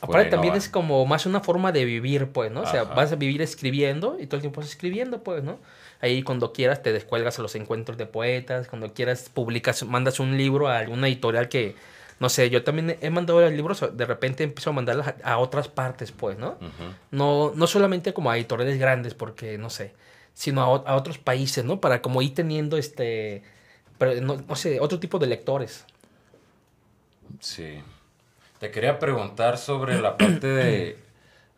Aparte 0.00 0.30
también 0.30 0.54
es 0.54 0.68
como 0.68 1.04
más 1.04 1.26
una 1.26 1.40
forma 1.40 1.72
de 1.72 1.84
vivir, 1.84 2.28
pues, 2.28 2.52
¿no? 2.52 2.60
O 2.60 2.66
sea, 2.66 2.82
Ajá. 2.82 2.94
vas 2.94 3.10
a 3.10 3.16
vivir 3.16 3.42
escribiendo 3.42 4.18
y 4.20 4.26
todo 4.26 4.36
el 4.36 4.42
tiempo 4.42 4.60
estás 4.60 4.76
escribiendo, 4.76 5.24
pues, 5.24 5.42
¿no? 5.42 5.58
Ahí 6.00 6.22
cuando 6.22 6.52
quieras 6.52 6.80
te 6.80 6.92
descuelgas 6.92 7.40
a 7.40 7.42
los 7.42 7.56
encuentros 7.56 7.98
de 7.98 8.06
poetas, 8.06 8.68
cuando 8.68 8.94
quieras 8.94 9.30
publicas, 9.34 9.82
mandas 9.82 10.20
un 10.20 10.36
libro 10.36 10.68
a 10.68 10.78
alguna 10.78 11.08
editorial 11.08 11.48
que, 11.48 11.74
no 12.22 12.28
sé, 12.28 12.50
yo 12.50 12.62
también 12.62 12.96
he 13.00 13.10
mandado 13.10 13.50
libros, 13.50 13.84
de 13.94 14.06
repente 14.06 14.44
empiezo 14.44 14.70
a 14.70 14.72
mandarlos 14.72 15.08
a, 15.08 15.16
a 15.24 15.38
otras 15.38 15.66
partes, 15.66 16.12
pues, 16.12 16.38
¿no? 16.38 16.56
No, 17.10 17.50
no 17.56 17.66
solamente 17.66 18.14
como 18.14 18.30
a 18.30 18.36
editoriales 18.36 18.78
grandes, 18.78 19.14
porque, 19.14 19.58
no 19.58 19.70
sé, 19.70 19.92
sino 20.32 20.62
a, 20.62 20.88
a 20.88 20.94
otros 20.94 21.18
países, 21.18 21.64
¿no? 21.64 21.80
Para 21.80 22.00
como 22.00 22.22
ir 22.22 22.32
teniendo, 22.32 22.76
este, 22.76 23.42
pero, 23.98 24.20
no, 24.20 24.36
no 24.36 24.54
sé, 24.54 24.78
otro 24.78 25.00
tipo 25.00 25.18
de 25.18 25.26
lectores. 25.26 25.84
Sí. 27.40 27.82
Te 28.60 28.70
quería 28.70 29.00
preguntar 29.00 29.58
sobre 29.58 30.00
la 30.00 30.16
parte 30.16 30.46
de 30.46 30.98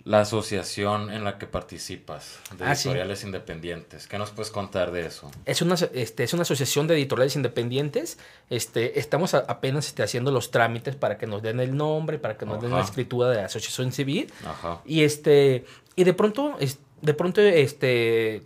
la 0.05 0.21
asociación 0.21 1.11
en 1.11 1.25
la 1.25 1.39
que 1.39 1.47
participas, 1.47 2.39
de 2.59 2.65
Ah, 2.67 2.75
sí. 2.75 2.89
editoriales 2.89 3.25
independientes. 3.25 4.07
¿Qué 4.07 4.19
nos 4.19 4.31
puedes 4.33 4.51
contar 4.53 4.91
de 4.93 5.07
eso? 5.07 5.31
Es 5.47 5.63
una, 5.63 5.77
este, 5.95 6.25
es 6.25 6.35
una 6.35 6.43
asociación 6.43 6.87
de 6.87 6.95
editoriales 6.95 7.37
independientes. 7.37 8.19
Este, 8.51 8.99
estamos 9.01 9.33
a- 9.33 9.45
apenas 9.49 9.87
este, 9.87 10.03
haciendo 10.03 10.31
los 10.31 10.51
trámites 10.51 10.95
para 10.95 11.17
que 11.17 11.27
nos 11.27 11.41
den 11.43 11.59
el 11.59 11.75
nombre, 11.75 12.19
para 12.19 12.37
que 12.37 12.45
nos 12.45 12.61
den 12.61 12.73
la 12.73 12.83
escritura 12.83 13.31
de 13.31 13.37
la 13.37 13.45
asociación 13.47 13.93
civil. 13.93 14.31
Ajá. 14.47 14.83
Y 14.85 15.05
este, 15.05 15.65
y 15.97 16.05
de 16.05 16.13
pronto, 16.13 16.57
es- 16.61 16.79
de 17.01 17.15
pronto, 17.15 17.41
este, 17.41 18.43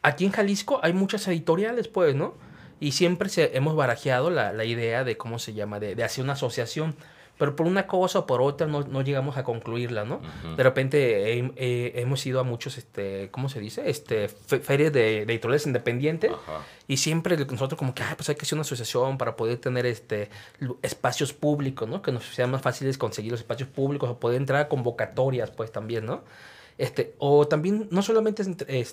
aquí 0.00 0.24
en 0.24 0.32
Jalisco 0.32 0.80
hay 0.82 0.94
muchas 0.94 1.28
editoriales, 1.28 1.88
pues, 1.88 2.14
¿no? 2.14 2.34
Y 2.80 2.92
siempre 2.92 3.28
se, 3.28 3.54
hemos 3.56 3.76
barajeado 3.76 4.30
la, 4.30 4.52
la 4.52 4.64
idea 4.64 5.04
de 5.04 5.16
cómo 5.18 5.38
se 5.38 5.52
llama, 5.52 5.78
de, 5.78 5.94
de 5.94 6.04
hacer 6.04 6.24
una 6.24 6.32
asociación. 6.32 6.96
Pero 7.42 7.56
por 7.56 7.66
una 7.66 7.88
cosa 7.88 8.20
o 8.20 8.26
por 8.26 8.40
otra 8.40 8.68
no, 8.68 8.82
no 8.82 9.02
llegamos 9.02 9.36
a 9.36 9.42
concluirla, 9.42 10.04
¿no? 10.04 10.20
De 10.56 10.62
repente 10.62 11.38
eh, 11.40 11.52
eh, 11.56 11.92
hemos 11.96 12.24
ido 12.24 12.38
a 12.38 12.44
muchos, 12.44 12.78
este, 12.78 13.30
¿cómo 13.32 13.48
se 13.48 13.58
dice? 13.58 13.90
Este, 13.90 14.28
fe- 14.28 14.60
ferias 14.60 14.92
de, 14.92 15.26
de 15.26 15.32
editoriales 15.32 15.66
independientes. 15.66 16.30
Y 16.86 16.98
siempre 16.98 17.36
nosotros 17.36 17.76
como 17.76 17.94
que, 17.96 18.04
ah, 18.04 18.14
pues 18.16 18.28
hay 18.28 18.36
que 18.36 18.42
hacer 18.42 18.54
una 18.54 18.60
asociación 18.62 19.18
para 19.18 19.34
poder 19.34 19.58
tener 19.58 19.86
este 19.86 20.30
espacios 20.82 21.32
públicos, 21.32 21.88
¿no? 21.88 22.00
Que 22.00 22.12
nos 22.12 22.24
sean 22.26 22.52
más 22.52 22.62
fáciles 22.62 22.96
conseguir 22.96 23.32
los 23.32 23.40
espacios 23.40 23.68
públicos 23.68 24.08
o 24.08 24.20
poder 24.20 24.40
entrar 24.40 24.60
a 24.60 24.68
convocatorias, 24.68 25.50
pues 25.50 25.72
también, 25.72 26.06
¿no? 26.06 26.22
Este, 26.82 27.14
o 27.18 27.46
también 27.46 27.86
no 27.92 28.02
solamente, 28.02 28.42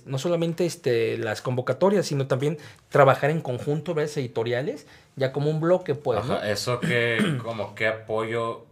no 0.06 0.20
solamente 0.20 0.64
este, 0.64 1.18
las 1.18 1.42
convocatorias, 1.42 2.06
sino 2.06 2.28
también 2.28 2.60
trabajar 2.90 3.32
en 3.32 3.42
conjunto, 3.42 3.96
varias 3.96 4.16
editoriales, 4.18 4.86
ya 5.16 5.32
como 5.32 5.50
un 5.50 5.60
bloque, 5.60 5.96
pues, 5.96 6.24
¿no? 6.24 6.36
Ajá. 6.36 6.52
Eso 6.52 6.80
que, 6.80 7.18
como 7.44 7.74
qué 7.74 7.88
apoyo 7.88 8.68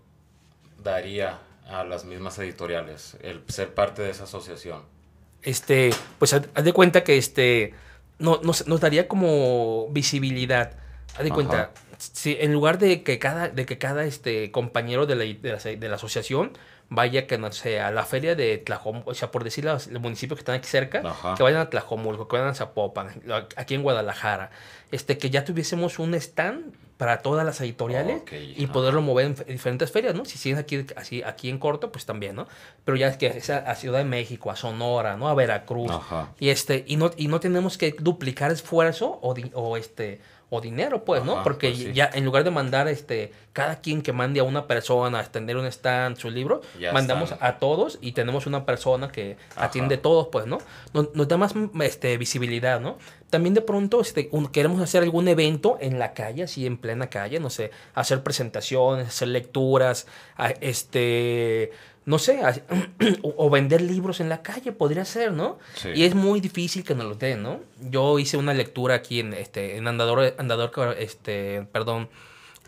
daría 0.84 1.40
a 1.68 1.84
las 1.84 2.06
mismas 2.06 2.38
editoriales, 2.38 3.18
el 3.24 3.42
ser 3.48 3.74
parte 3.74 4.04
de 4.04 4.12
esa 4.12 4.26
asociación. 4.26 4.84
este, 5.42 5.90
pues 6.20 6.34
haz, 6.34 6.44
haz 6.54 6.64
de 6.64 6.74
cuenta 6.74 7.04
que 7.04 7.18
este, 7.18 7.74
no, 8.20 8.40
nos, 8.44 8.68
nos 8.68 8.80
daría 8.80 9.08
como 9.08 9.88
visibilidad. 9.90 10.74
Haz 11.18 11.24
de 11.24 11.30
cuenta, 11.32 11.72
si 11.98 12.38
en 12.40 12.54
lugar 12.54 12.78
de 12.78 13.04
que 13.04 13.20
cada, 13.20 13.50
de 13.50 13.66
que 13.66 13.78
cada 13.78 14.06
este, 14.06 14.52
compañero 14.52 15.06
de 15.06 15.16
la, 15.16 15.24
de, 15.24 15.52
la, 15.52 15.58
de 15.80 15.90
la 15.90 15.96
asociación 15.96 16.52
vaya 16.90 17.28
que 17.28 17.38
no 17.38 17.52
sé, 17.52 17.82
a 17.82 17.92
la 17.92 18.06
feria 18.06 18.34
de 18.34 18.58
Tlajomulco, 18.60 19.12
o 19.12 19.14
sea, 19.14 19.30
por 19.30 19.44
decir 19.44 19.66
los, 19.66 19.88
los 19.88 20.02
municipios 20.02 20.38
que 20.38 20.42
están 20.42 20.56
aquí 20.56 20.68
cerca, 20.70 21.02
Ajá. 21.04 21.36
que 21.36 21.44
vayan 21.44 21.60
a 21.60 21.70
Tlajomulco, 21.70 22.30
que 22.30 22.38
vayan 22.38 22.52
a 22.52 22.56
Zapopan, 22.56 23.10
aquí 23.58 23.74
en 23.76 23.84
Guadalajara, 23.84 24.52
este, 24.92 25.18
que 25.18 25.30
ya 25.30 25.44
tuviésemos 25.44 26.00
un 26.00 26.14
stand 26.14 26.74
para 26.96 27.22
todas 27.22 27.46
las 27.46 27.60
editoriales 27.60 28.22
y 28.32 28.68
poderlo 28.68 29.02
mover 29.02 29.26
en 29.28 29.36
fe- 29.36 29.44
diferentes 29.44 29.92
ferias, 29.92 30.16
¿no? 30.16 30.24
Si 30.24 30.38
siguen 30.38 30.58
aquí, 30.60 30.86
así, 30.96 31.22
aquí 31.24 31.50
en 31.50 31.60
corto, 31.60 31.92
pues 31.92 32.06
también, 32.06 32.36
¿no? 32.38 32.48
Pero 32.86 32.96
ya 32.98 33.10
es 33.10 33.18
que 33.18 33.28
es 33.28 33.50
a, 33.50 33.58
a 33.58 33.76
Ciudad 33.76 34.00
de 34.00 34.06
México, 34.06 34.50
a 34.50 34.56
Sonora, 34.56 35.18
¿no? 35.18 35.28
A 35.28 35.36
Veracruz. 35.36 35.92
Ajá. 35.92 36.30
Y 36.40 36.50
este, 36.50 36.86
y 36.88 36.96
no, 36.96 37.12
y 37.18 37.28
no 37.28 37.40
tenemos 37.42 37.78
que 37.78 37.94
duplicar 38.00 38.52
esfuerzo 38.52 39.20
o 39.22 39.76
este 39.78 40.22
o 40.50 40.62
dinero, 40.62 41.04
pues, 41.04 41.26
¿no? 41.26 41.44
Porque 41.44 41.70
pues 41.72 41.80
sí. 41.84 41.94
ya 41.94 42.10
en 42.14 42.24
lugar 42.24 42.44
de 42.46 42.52
mandar 42.52 42.88
este 42.88 43.34
cada 43.52 43.82
quien 43.82 44.02
que 44.02 44.14
mande 44.14 44.40
a 44.40 44.44
una 44.44 44.66
persona 44.66 45.18
a 45.18 45.22
extender 45.22 45.58
un 45.58 45.66
stand, 45.66 46.16
su 46.18 46.30
libro, 46.30 46.62
Ya 46.80 46.94
mandamos 46.94 47.32
están. 47.34 47.46
a 47.50 47.58
todos 47.58 47.98
y 48.02 48.14
tenemos 48.14 48.46
una 48.46 48.66
persona 48.66 49.12
que 49.12 49.36
Ajá. 49.56 49.66
atiende 49.66 49.98
todos, 49.98 50.28
pues, 50.32 50.46
¿no? 50.46 50.60
Nos, 50.94 51.14
nos 51.16 51.28
da 51.28 51.36
más 51.38 51.54
este, 51.82 52.18
visibilidad, 52.18 52.80
¿no? 52.80 52.98
También 53.30 53.54
de 53.56 53.62
pronto 53.62 54.00
este, 54.00 54.30
un- 54.32 54.48
queremos 54.48 54.80
hacer 54.82 55.04
algún 55.04 55.28
evento 55.28 55.78
en 55.82 56.00
la 56.00 56.14
calle, 56.14 56.44
así 56.44 56.66
en 56.66 56.78
plena 56.78 57.10
calle, 57.10 57.40
no 57.42 57.50
sé, 57.50 57.72
hacer 57.94 58.24
presentaciones, 58.24 59.08
hacer 59.10 59.28
lecturas, 59.30 60.08
a- 60.38 60.52
este, 60.62 61.72
no 62.08 62.18
sé, 62.20 62.40
o, 63.22 63.50
vender 63.50 63.82
libros 63.82 64.20
en 64.22 64.30
la 64.30 64.42
calle, 64.42 64.72
podría 64.72 65.04
ser, 65.06 65.34
¿no? 65.34 65.60
Sí. 65.76 65.90
Y 65.94 66.06
es 66.06 66.16
muy 66.16 66.40
difícil 66.40 66.84
que 66.86 66.96
nos 66.96 67.06
los 67.06 67.20
den, 67.20 67.44
¿no? 67.44 67.60
Yo 67.90 68.18
hice 68.18 68.38
una 68.38 68.54
lectura 68.54 68.96
aquí 68.96 69.20
en, 69.20 69.34
este, 69.34 69.76
en 69.78 69.88
Andador, 69.88 70.34
Andador, 70.38 70.96
este, 70.98 71.68
perdón, 71.74 72.08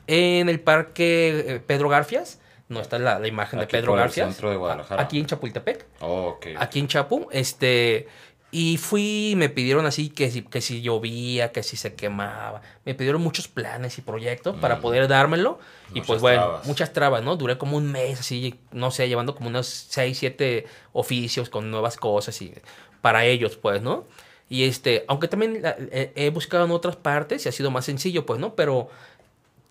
en 0.07 0.49
el 0.49 0.59
parque 0.59 1.45
eh, 1.55 1.59
Pedro 1.65 1.87
Garfias, 1.87 2.39
no 2.67 2.81
está 2.81 2.99
la, 2.99 3.17
la 3.17 3.27
imagen 3.27 3.59
Aquí 3.59 3.71
de 3.71 3.77
Pedro 3.79 3.93
por 3.93 3.99
el 3.99 4.05
Garfias. 4.05 4.27
centro 4.33 4.49
de 4.51 4.57
Guadalajara. 4.57 5.01
a- 5.01 5.05
Aquí 5.05 5.19
en 5.19 5.25
Chapultepec 5.25 5.85
Oh, 6.01 6.35
ok. 6.35 6.47
aquí 6.57 6.79
en 6.79 6.87
Chapu, 6.87 7.27
este, 7.31 8.07
y 8.51 8.77
fui, 8.77 9.33
me 9.37 9.49
pidieron 9.49 9.85
así 9.85 10.09
que 10.09 10.31
si, 10.31 10.41
que 10.41 10.61
si 10.61 10.81
llovía, 10.81 11.51
que 11.51 11.61
si 11.63 11.77
se 11.77 11.93
quemaba, 11.93 12.61
me 12.85 12.95
pidieron 12.95 13.21
muchos 13.21 13.47
planes 13.47 13.97
y 13.97 14.01
proyectos 14.01 14.55
para 14.57 14.77
Mm. 14.77 14.81
poder 14.81 15.07
dármelo, 15.07 15.59
y 15.93 16.01
pues 16.01 16.19
bueno, 16.21 16.43
trabas. 16.43 16.65
muchas 16.67 16.93
trabas, 16.93 17.23
¿no? 17.23 17.35
Duré 17.35 17.57
como 17.57 17.77
un 17.77 17.91
mes 17.91 18.19
así, 18.19 18.55
no 18.71 18.89
sé, 18.91 19.07
llevando 19.07 19.35
como 19.35 19.49
unos 19.49 19.67
6, 19.67 20.17
7 20.17 20.65
oficios 20.93 21.49
con 21.49 21.69
nuevas 21.71 21.97
cosas 21.97 22.41
y 22.41 22.53
para 23.01 23.25
ellos, 23.25 23.55
pues, 23.57 23.81
¿no? 23.81 24.05
Y 24.49 24.63
este, 24.63 25.05
aunque 25.07 25.27
también 25.27 25.61
la- 25.61 25.75
he, 25.91 26.11
he 26.15 26.29
buscado 26.31 26.65
en 26.65 26.71
otras 26.71 26.95
partes 26.95 27.45
y 27.45 27.49
ha 27.49 27.51
sido 27.51 27.69
más 27.71 27.85
sencillo, 27.85 28.25
pues, 28.25 28.39
¿no? 28.39 28.55
Pero 28.55 28.89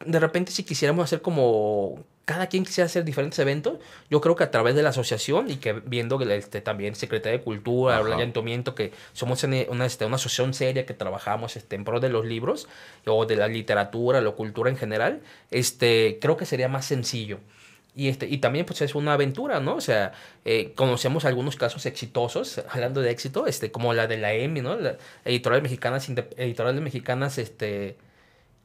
de 0.07 0.21
repente 0.21 0.53
si 0.53 0.63
quisiéramos 0.63 1.05
hacer 1.05 1.21
como 1.21 2.05
cada 2.29 2.47
quien 2.49 2.63
quisiera 2.63 2.85
hacer 2.85 3.07
diferentes 3.07 3.39
eventos, 3.39 3.79
yo 4.11 4.21
creo 4.21 4.37
que 4.37 4.45
a 4.45 4.51
través 4.51 4.75
de 4.75 4.83
la 4.83 4.91
asociación 4.91 5.51
y 5.51 5.57
que 5.57 5.73
viendo 5.73 6.19
que 6.19 6.37
este, 6.37 6.61
también 6.61 6.95
Secretaría 6.95 7.39
de 7.39 7.43
Cultura, 7.43 7.99
el 8.01 8.13
Ayuntamiento, 8.13 8.75
que 8.75 8.93
somos 9.15 9.43
una, 9.45 9.87
este, 9.87 10.05
una 10.05 10.17
asociación 10.17 10.53
seria 10.53 10.85
que 10.85 10.93
trabajamos 10.93 11.57
este, 11.57 11.75
en 11.77 11.85
pro 11.85 12.01
de 12.01 12.11
los 12.11 12.27
libros 12.27 12.69
o 13.07 13.25
de 13.25 13.37
la 13.37 13.49
literatura, 13.49 14.21
la 14.21 14.33
cultura 14.33 14.69
en 14.69 14.77
general, 14.77 15.23
este, 15.51 16.19
creo 16.21 16.37
que 16.37 16.45
sería 16.45 16.69
más 16.69 16.85
sencillo. 16.85 17.39
Y, 17.97 18.09
este, 18.09 18.27
y 18.27 18.37
también 18.37 18.67
pues 18.67 18.83
es 18.83 18.95
una 18.95 19.15
aventura, 19.15 19.61
¿no? 19.61 19.77
O 19.77 19.81
sea, 19.81 20.13
eh, 20.45 20.73
conocemos 20.75 21.25
algunos 21.25 21.57
casos 21.57 21.87
exitosos, 21.87 22.63
hablando 22.69 23.01
de 23.01 23.11
éxito, 23.11 23.47
este, 23.47 23.71
como 23.71 23.95
la 23.95 24.07
de 24.07 24.19
la 24.19 24.35
EMI, 24.35 24.61
¿no? 24.61 24.77
La 24.77 24.99
editoriales 25.25 25.63
mexicanas, 25.63 26.07
editoriales 26.37 26.83
mexicanas, 26.83 27.39
este, 27.39 27.97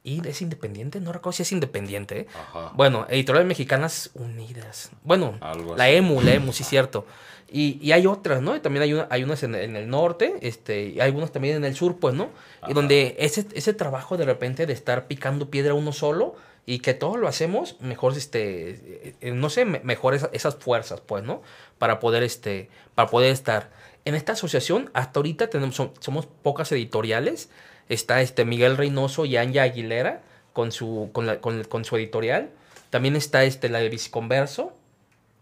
y 0.03 0.27
es 0.27 0.41
independiente, 0.41 0.99
no 0.99 1.13
recuerdo 1.13 1.33
si 1.37 1.43
es 1.43 1.51
independiente, 1.51 2.19
¿eh? 2.21 2.27
Ajá. 2.35 2.71
Bueno, 2.75 3.05
Editoriales 3.09 3.47
Mexicanas 3.47 4.09
Unidas. 4.15 4.91
Bueno, 5.03 5.37
la. 5.77 5.89
EMU, 5.89 6.21
la 6.21 6.33
EMU, 6.33 6.51
sí, 6.53 6.63
cierto. 6.63 7.05
Y, 7.49 7.77
y 7.81 7.91
hay 7.91 8.07
otras, 8.07 8.41
¿no? 8.41 8.55
Y 8.55 8.59
también 8.59 8.83
hay, 8.83 8.93
una, 8.93 9.07
hay 9.11 9.23
unas 9.23 9.43
en, 9.43 9.53
en 9.55 9.75
el 9.75 9.87
norte, 9.87 10.33
este, 10.41 10.85
y 10.87 10.99
hay 10.99 11.07
algunas 11.07 11.31
también 11.31 11.55
en 11.57 11.65
el 11.65 11.75
sur, 11.75 11.97
pues, 11.99 12.15
¿no? 12.15 12.31
Ajá. 12.61 12.71
Y 12.71 12.73
donde 12.73 13.15
ese, 13.19 13.45
ese 13.53 13.73
trabajo 13.73 14.17
de 14.17 14.25
repente 14.25 14.65
de 14.65 14.73
estar 14.73 15.07
picando 15.07 15.49
piedra 15.51 15.73
uno 15.75 15.93
solo 15.93 16.35
y 16.65 16.79
que 16.79 16.93
todos 16.93 17.17
lo 17.19 17.27
hacemos, 17.27 17.75
mejor, 17.79 18.17
este, 18.17 19.13
eh, 19.21 19.31
no 19.31 19.49
sé, 19.49 19.65
me- 19.65 19.81
mejor 19.81 20.15
esa- 20.15 20.29
esas 20.33 20.55
fuerzas, 20.55 20.99
pues, 21.01 21.23
¿no? 21.23 21.41
Para 21.77 21.99
poder, 21.99 22.23
este, 22.23 22.69
para 22.95 23.07
poder 23.09 23.31
estar. 23.31 23.69
En 24.05 24.15
esta 24.15 24.31
asociación, 24.33 24.89
hasta 24.93 25.19
ahorita 25.19 25.49
tenemos, 25.49 25.75
son- 25.75 25.91
somos 25.99 26.25
pocas 26.25 26.71
editoriales. 26.71 27.49
Está 27.89 28.21
este 28.21 28.45
Miguel 28.45 28.77
Reynoso 28.77 29.25
y 29.25 29.37
Anya 29.37 29.63
Aguilera 29.63 30.21
con 30.53 30.71
su, 30.71 31.09
con, 31.13 31.25
la- 31.25 31.39
con, 31.41 31.63
con 31.65 31.85
su 31.85 31.95
editorial. 31.97 32.49
También 32.89 33.15
está 33.15 33.43
este, 33.43 33.69
la 33.69 33.79
de 33.79 33.89
Visconverso. 33.89 34.73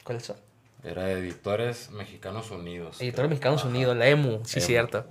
¿Cuáles 0.04 0.24
son? 0.26 0.38
Era 0.84 1.12
Editores 1.12 1.92
Mexicanos 1.92 2.50
Unidos. 2.50 3.00
Editores 3.02 3.30
Mexicanos 3.30 3.62
Ajá. 3.62 3.70
Unidos, 3.70 3.96
la 3.96 4.08
EMU, 4.08 4.42
sí, 4.46 4.60
EMU. 4.60 4.66
cierto. 4.66 5.06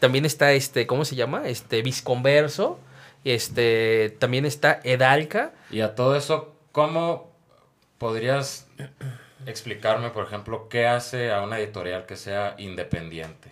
también 0.00 0.24
está 0.26 0.52
este, 0.52 0.86
¿cómo 0.86 1.04
se 1.06 1.14
llama? 1.16 1.48
Este, 1.48 1.80
Visconverso, 1.82 2.78
este, 3.24 4.14
también 4.18 4.44
está 4.44 4.80
Edalca. 4.84 5.52
Y 5.70 5.80
a 5.80 5.94
todo 5.94 6.14
eso, 6.16 6.54
¿cómo 6.72 7.30
podrías 7.98 8.66
explicarme, 9.46 10.10
por 10.10 10.26
ejemplo, 10.26 10.68
qué 10.68 10.86
hace 10.86 11.30
a 11.32 11.40
una 11.42 11.58
editorial 11.58 12.04
que 12.04 12.16
sea 12.16 12.54
independiente? 12.58 13.50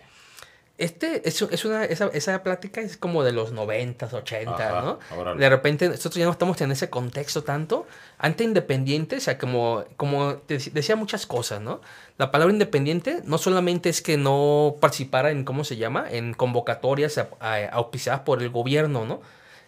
Este, 0.81 1.27
es, 1.29 1.39
es 1.41 1.63
una, 1.65 1.85
esa, 1.85 2.07
esa 2.07 2.41
plática 2.41 2.81
es 2.81 2.97
como 2.97 3.23
de 3.23 3.31
los 3.31 3.51
90, 3.51 4.07
80, 4.11 4.51
Ajá, 4.55 4.81
¿no? 4.81 4.99
órale. 5.15 5.39
De 5.39 5.47
repente 5.47 5.87
nosotros 5.87 6.15
ya 6.15 6.25
no 6.25 6.31
estamos 6.31 6.59
en 6.61 6.71
ese 6.71 6.89
contexto 6.89 7.43
tanto. 7.43 7.85
Ante 8.17 8.43
independiente, 8.43 9.17
o 9.17 9.19
sea, 9.19 9.37
como, 9.37 9.83
como 9.95 10.35
te 10.37 10.57
dec- 10.57 10.71
decía 10.71 10.95
muchas 10.95 11.27
cosas, 11.27 11.61
¿no? 11.61 11.81
La 12.17 12.31
palabra 12.31 12.51
independiente 12.53 13.21
no 13.25 13.37
solamente 13.37 13.89
es 13.89 14.01
que 14.01 14.17
no 14.17 14.75
participara 14.79 15.29
en, 15.29 15.43
¿cómo 15.43 15.63
se 15.63 15.77
llama? 15.77 16.05
En 16.09 16.33
convocatorias 16.33 17.17
a- 17.19 17.29
a- 17.39 17.67
auspiciadas 17.69 18.21
por 18.21 18.41
el 18.41 18.49
gobierno, 18.49 19.05
¿no? 19.05 19.21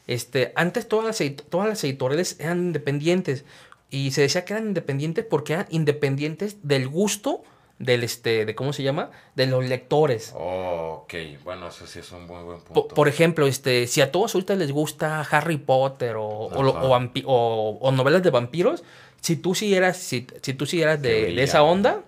Este, 0.08 0.52
antes 0.56 0.88
todas 0.88 1.06
las, 1.06 1.32
todas 1.50 1.68
las 1.70 1.84
editoriales 1.84 2.38
eran 2.40 2.58
independientes. 2.60 3.46
Y 3.90 4.12
se 4.12 4.22
decía 4.22 4.44
que 4.46 4.54
eran 4.54 4.66
independientes 4.68 5.24
porque 5.30 5.54
eran 5.54 5.68
independientes 5.70 6.58
del 6.64 6.88
gusto 6.88 7.44
del, 7.80 8.04
este, 8.04 8.46
de, 8.46 8.56
¿cómo 8.56 8.72
se 8.72 8.84
llama? 8.84 9.10
De 9.36 9.46
los 9.48 9.66
lectores. 9.66 10.34
Oh, 10.38 11.04
ok, 11.04 11.14
bueno, 11.44 11.68
eso 11.68 11.86
sí 11.88 12.00
es 12.00 12.12
un 12.12 12.28
muy 12.28 12.42
buen 12.44 12.62
punto. 12.62 12.88
Por, 12.88 13.08
ejemplo, 13.08 13.48
este, 13.48 13.88
si 13.88 14.02
a 14.02 14.12
todos 14.12 14.34
ahorita 14.36 14.56
les 14.56 14.72
gusta 14.72 15.22
Harry 15.22 15.58
Potter 15.58 16.16
o, 16.18 16.24
o, 16.26 17.92
novelas 17.92 18.24
de 18.24 18.30
vampiros, 18.30 18.84
si 19.22 19.36
tú 19.38 19.56
sí 19.56 19.74
eras, 19.74 19.98
si, 19.98 20.28
si 20.42 20.54
tú 20.54 20.66
sí 20.66 20.82
eras 20.82 21.02
de, 21.02 21.42
esa 21.42 21.64
onda, 21.64 22.02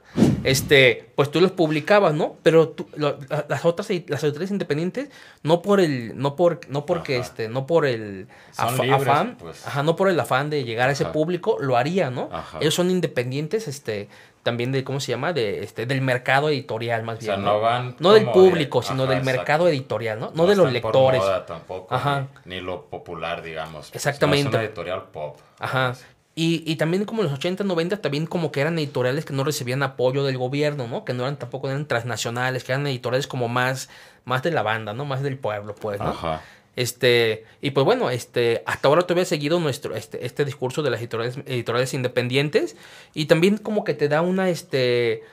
este, 0.44 1.10
pues 1.16 1.32
tú 1.32 1.40
los 1.42 1.52
publicabas, 1.52 2.14
¿no? 2.14 2.36
Pero 2.44 2.70
tú- 2.70 2.88
lo- 2.96 3.18
la- 3.30 3.46
las 3.48 3.64
otras 3.66 3.90
las 3.90 4.24
editoriales 4.24 4.52
independientes, 4.52 5.10
no 5.42 5.62
por 5.62 5.80
el, 5.80 6.18
no 6.18 6.36
por, 6.36 6.60
no 6.70 6.86
porque 6.86 7.16
Ajá. 7.16 7.26
este, 7.26 7.48
no 7.50 7.66
por 7.66 7.86
el 7.86 8.28
Son 8.52 8.68
afa- 8.76 8.84
libres, 8.84 9.02
afán, 9.08 9.38
pues. 9.40 9.66
ajá, 9.66 9.84
no 9.84 9.96
por 9.96 10.10
el 10.10 10.20
afán 10.20 10.50
de 10.50 10.64
llegar 10.66 10.90
a 10.90 10.92
ese 10.92 11.04
Ajá. 11.06 11.14
público, 11.14 11.58
lo 11.62 11.78
haría, 11.78 12.12
¿no? 12.12 12.30
Ajá. 12.32 12.60
Ellos 12.60 12.74
son 12.76 12.92
independientes, 12.92 13.68
este, 13.70 14.10
también 14.46 14.72
de, 14.72 14.84
¿cómo 14.84 15.00
se 15.00 15.12
llama? 15.12 15.34
De, 15.34 15.64
este, 15.64 15.88
del 15.88 16.02
mercado 16.02 16.50
editorial 16.50 17.02
más 17.04 17.18
o 17.18 17.22
sea, 17.22 17.34
bien. 17.36 17.46
no 17.46 17.60
van 17.60 17.96
No 18.00 18.14
del 18.14 18.26
de- 18.28 18.32
público, 18.32 18.84
sino 18.84 19.04
Ajá, 19.04 19.10
del 19.12 19.20
exacto. 19.20 19.38
mercado 19.40 19.68
editorial, 19.68 20.20
¿no? 20.20 20.32
No, 20.36 20.46
de 20.46 20.56
los 20.56 20.66
por 20.66 20.72
lectores. 20.74 21.20
moda 21.22 21.46
tampoco, 21.48 21.94
Ajá. 21.94 22.28
Ni, 22.46 22.56
ni 22.56 22.62
lo 22.62 22.86
popular, 22.86 23.42
digamos. 23.42 23.88
pues, 23.90 23.96
Exactamente. 23.96 24.44
no 24.44 24.50
es 24.50 24.56
una 24.56 24.64
editorial 24.64 25.04
pop. 25.12 25.40
Ajá. 25.60 25.96
Y, 26.36 26.64
y 26.70 26.76
también 26.76 27.06
como 27.06 27.22
en 27.24 27.30
los 27.30 27.38
80, 27.40 27.64
90, 27.64 28.02
también 28.02 28.28
como 28.28 28.52
que 28.52 28.62
eran 28.62 28.78
editoriales 28.78 29.26
que 29.26 29.34
no 29.34 29.44
recibían 29.44 29.82
apoyo 29.84 30.24
del 30.24 30.38
gobierno, 30.38 30.88
¿no? 30.88 31.06
Que 31.06 31.14
no 31.14 31.24
eran 31.24 31.38
tampoco 31.38 31.68
eran 31.70 31.88
transnacionales, 31.88 32.64
que 32.64 32.72
eran 32.74 32.86
editoriales 32.86 33.26
como 33.26 33.48
más, 33.48 33.90
más 34.26 34.44
de 34.44 34.52
la 34.52 34.62
banda, 34.62 34.94
¿no? 34.94 35.06
Más 35.06 35.24
del 35.24 35.38
pueblo, 35.40 35.74
pues, 35.76 36.00
¿no? 36.00 36.10
Ajá. 36.10 36.42
Este, 36.76 37.46
y 37.62 37.72
pues 37.72 37.86
bueno, 37.86 38.10
este, 38.10 38.64
hasta 38.66 38.88
ahora 38.88 39.04
todavía 39.04 39.24
he 39.24 39.28
seguido 39.28 39.60
nuestro, 39.60 39.96
este, 39.96 40.26
este 40.26 40.44
discurso 40.44 40.84
de 40.84 40.90
las 40.90 41.00
editoriales, 41.00 41.38
editoriales 41.46 41.94
independientes 41.94 42.76
y 43.14 43.26
también 43.26 43.58
como 43.58 43.84
que 43.84 43.94
te 43.94 44.10
da 44.10 44.22
una, 44.22 44.50
este, 44.50 45.24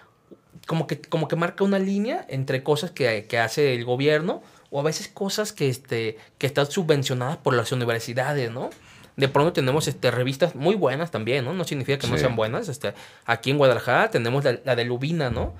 como 0.66 0.86
que, 0.86 1.00
como 1.00 1.26
que 1.26 1.36
marca 1.36 1.64
una 1.64 1.78
línea 1.78 2.24
entre 2.28 2.62
cosas 2.62 2.92
que, 2.92 3.26
que 3.28 3.38
hace 3.38 3.74
el 3.74 3.84
gobierno 3.84 4.42
o 4.70 4.80
a 4.80 4.82
veces 4.82 5.08
cosas 5.08 5.52
que, 5.52 5.68
este, 5.68 6.16
que 6.38 6.46
están 6.46 6.70
subvencionadas 6.70 7.38
por 7.38 7.54
las 7.54 7.72
universidades, 7.72 8.50
¿no? 8.50 8.70
De 9.16 9.28
pronto 9.28 9.52
tenemos 9.52 9.88
este, 9.88 10.10
revistas 10.10 10.54
muy 10.54 10.74
buenas 10.74 11.10
también, 11.10 11.44
¿no? 11.44 11.52
No 11.52 11.64
significa 11.64 11.98
que 11.98 12.06
no 12.06 12.16
sean 12.16 12.34
buenas. 12.34 12.68
Este, 12.70 12.94
aquí 13.26 13.50
en 13.50 13.58
Guadalajara 13.58 14.10
tenemos 14.10 14.42
la, 14.44 14.58
la 14.64 14.74
de 14.74 14.86
Lubina, 14.86 15.28
¿no? 15.28 15.52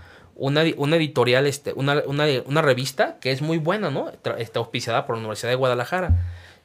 Una, 0.45 0.65
una 0.77 0.97
editorial, 0.97 1.47
este, 1.47 1.73
una, 1.75 2.03
una, 2.05 2.25
una 2.47 2.63
revista 2.63 3.19
que 3.21 3.31
es 3.31 3.43
muy 3.43 3.59
buena, 3.59 3.91
¿no? 3.91 4.11
Está 4.39 4.59
auspiciada 4.59 5.07
por 5.07 5.15
la 5.15 5.21
Universidad 5.21 5.51
de 5.51 5.55
Guadalajara. 5.55 6.17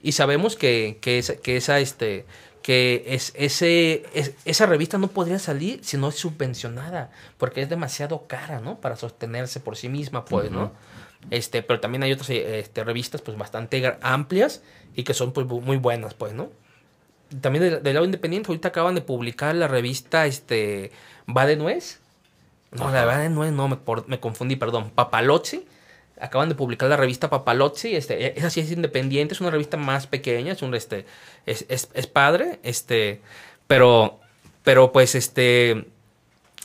Y 0.01 0.13
sabemos 0.13 0.55
que, 0.55 0.97
que, 0.99 1.19
esa, 1.19 1.35
que 1.35 1.57
esa, 1.57 1.79
este, 1.79 2.25
que 2.63 3.03
es, 3.05 3.33
ese, 3.35 4.03
es- 4.15 4.33
esa 4.45 4.65
revista 4.65 4.97
no 4.97 5.09
podría 5.09 5.37
salir 5.37 5.79
si 5.83 5.95
no 5.97 6.09
es 6.09 6.15
subvencionada, 6.15 7.11
porque 7.37 7.61
es 7.61 7.69
demasiado 7.69 8.25
cara, 8.25 8.61
¿no? 8.61 8.81
Para 8.81 8.95
sostenerse 8.95 9.59
por 9.59 9.75
sí 9.77 9.89
misma, 9.89 10.25
pues, 10.25 10.49
¿no? 10.49 10.71
Este, 11.29 11.61
pero 11.61 11.79
también 11.79 12.01
hay 12.01 12.11
otras 12.11 12.31
este, 12.31 12.83
revistas, 12.83 13.21
pues, 13.21 13.37
bastante 13.37 13.95
amplias 14.01 14.63
y 14.95 15.03
que 15.03 15.13
son, 15.13 15.33
pues, 15.33 15.45
muy 15.45 15.77
buenas, 15.77 16.15
pues, 16.15 16.33
¿no? 16.33 16.49
También 17.41 17.63
del, 17.63 17.83
del 17.83 17.93
lado 17.93 18.05
independiente, 18.05 18.47
ahorita 18.47 18.69
acaban 18.69 18.95
de 18.95 19.01
publicar 19.01 19.53
la 19.53 19.67
revista, 19.67 20.25
este, 20.25 20.91
Va 21.29 21.45
de 21.45 21.57
Nuez. 21.57 21.99
No, 22.77 22.91
la. 22.91 23.05
Va 23.05 23.17
de 23.17 23.29
Nuez, 23.29 23.51
no, 23.51 23.67
me, 23.67 23.75
por- 23.77 24.07
me 24.07 24.19
confundí, 24.19 24.55
perdón. 24.55 24.91
Papalozzi. 24.93 25.65
Acaban 26.19 26.49
de 26.49 26.55
publicar 26.55 26.89
la 26.89 26.97
revista 26.97 27.29
Papalozzi. 27.29 27.95
Este, 27.95 28.37
esa 28.39 28.49
sí 28.49 28.59
es 28.59 28.71
independiente, 28.71 29.33
es 29.35 29.41
una 29.41 29.51
revista 29.51 29.77
más 29.77 30.07
pequeña, 30.07 30.53
es 30.53 30.61
un, 30.63 30.73
este, 30.73 31.05
es, 31.45 31.65
es, 31.69 31.89
es 31.93 32.07
padre, 32.07 32.59
este, 32.63 33.21
pero, 33.67 34.19
pero 34.63 34.91
pues, 34.91 35.13
este, 35.13 35.85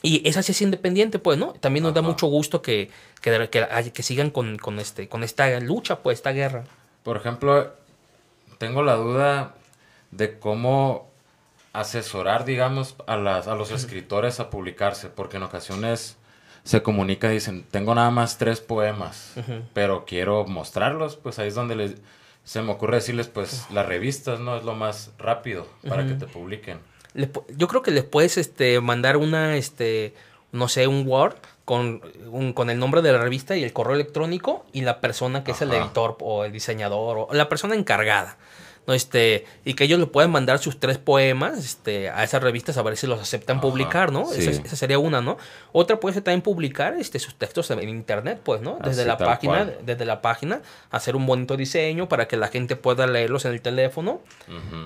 y 0.03 0.27
esa 0.27 0.43
sí 0.43 0.53
es 0.53 0.63
independiente, 0.63 1.19
pues, 1.19 1.39
¿no? 1.39 1.53
También 1.53 1.83
nos 1.85 1.93
da 1.93 2.01
mucho 2.01 2.27
gusto 2.29 2.63
que, 2.63 2.91
que, 3.21 3.49
que, 3.51 3.93
que 3.93 4.03
sigan 4.03 4.31
con, 4.31 4.57
con, 4.57 4.79
este, 4.79 5.09
con 5.09 5.23
esta 5.23 5.61
lucha, 5.61 5.99
pues, 5.99 6.19
esta 6.19 6.33
guerra. 6.33 6.65
Por 7.03 7.19
ejemplo, 7.19 7.75
tengo 8.57 8.83
la 8.83 8.95
duda 8.95 9.55
de 10.13 10.39
cómo 10.39 11.12
asesorar, 11.73 12.45
digamos, 12.45 12.97
a, 13.07 13.17
las, 13.17 13.49
a 13.49 13.55
los 13.55 13.71
escritores 13.71 14.41
a 14.41 14.51
publicarse, 14.51 15.09
porque 15.09 15.39
en 15.39 15.43
ocasiones 15.45 16.17
se 16.65 16.83
comunica 16.83 17.31
y 17.31 17.35
dicen, 17.35 17.65
tengo 17.71 17.95
nada 17.95 18.11
más 18.11 18.39
tres 18.39 18.61
poemas, 18.61 19.35
pero 19.73 20.05
quiero 20.05 20.45
mostrarlos, 20.47 21.17
pues 21.17 21.39
ahí 21.39 21.49
es 21.49 21.55
donde 21.55 21.75
les, 21.77 21.95
se 22.45 22.63
me 22.63 22.71
ocurre 22.73 22.97
decirles, 22.97 23.27
pues 23.29 23.67
las 23.73 23.87
revistas, 23.87 24.39
¿no? 24.39 24.57
Es 24.57 24.65
lo 24.65 24.75
más 24.75 25.11
rápido 25.19 25.67
para 25.89 26.07
que 26.07 26.15
te 26.15 26.27
publiquen. 26.27 26.79
Yo 27.57 27.69
creo 27.69 27.83
que 27.83 27.91
les 27.91 28.05
puedes 28.05 28.39
este, 28.39 28.81
mandar 28.81 29.17
una, 29.17 29.57
este, 29.57 30.15
no 30.53 30.69
sé, 30.69 30.87
un 30.87 31.07
Word 31.07 31.35
con, 31.65 32.01
un- 32.31 32.53
con 32.53 32.71
el 32.71 32.79
nombre 32.79 33.03
de 33.03 33.13
la 33.13 33.19
revista 33.19 33.57
y 33.57 33.65
el 33.65 33.73
correo 33.73 33.95
electrónico 33.95 34.65
y 34.73 34.81
la 34.83 35.01
persona 35.01 35.45
que 35.45 35.51
es 35.53 35.63
el 35.63 35.71
editor 35.85 36.17
o 36.21 36.45
el 36.45 36.53
diseñador 36.53 37.27
o 37.29 37.35
la 37.35 37.49
persona 37.49 37.75
encargada. 37.75 38.37
¿No? 38.87 38.95
Este, 38.95 39.45
y 39.65 39.75
que 39.75 39.85
ellos 39.85 40.01
le 40.01 40.07
pueden 40.07 40.31
mandar 40.31 40.59
sus 40.59 40.81
tres 40.81 40.99
poemas 40.99 41.59
este, 41.59 42.11
a 42.11 42.25
esas 42.25 42.43
revistas 42.43 42.77
a 42.77 42.83
ver 42.83 42.97
si 42.97 43.07
los 43.07 43.21
aceptan 43.21 43.59
Ajá, 43.59 43.63
publicar, 43.63 44.13
¿no? 44.13 44.27
sí. 44.27 44.41
Esa, 44.41 44.63
esa 44.63 44.77
sería 44.77 44.99
una, 44.99 45.21
¿no? 45.21 45.39
Otra 45.73 46.01
puede 46.01 46.15
ser 46.15 46.25
también 46.25 46.43
publicar 46.43 46.95
este, 46.99 47.19
sus 47.19 47.35
textos 47.37 47.71
en 47.71 47.89
internet, 47.89 48.41
pues, 48.43 48.61
¿no? 48.61 48.79
Desde 48.83 49.03
Así, 49.03 49.09
la 49.09 49.19
página, 49.19 49.55
cual. 49.55 49.79
desde 49.85 50.05
la 50.05 50.21
página, 50.21 50.63
hacer 50.91 51.17
un 51.17 51.27
bonito 51.27 51.57
diseño 51.57 52.09
para 52.09 52.27
que 52.27 52.37
la 52.37 52.49
gente 52.49 52.77
pueda 52.77 53.07
leerlos 53.07 53.45
en 53.45 53.53
el 53.53 53.61
teléfono. 53.61 54.21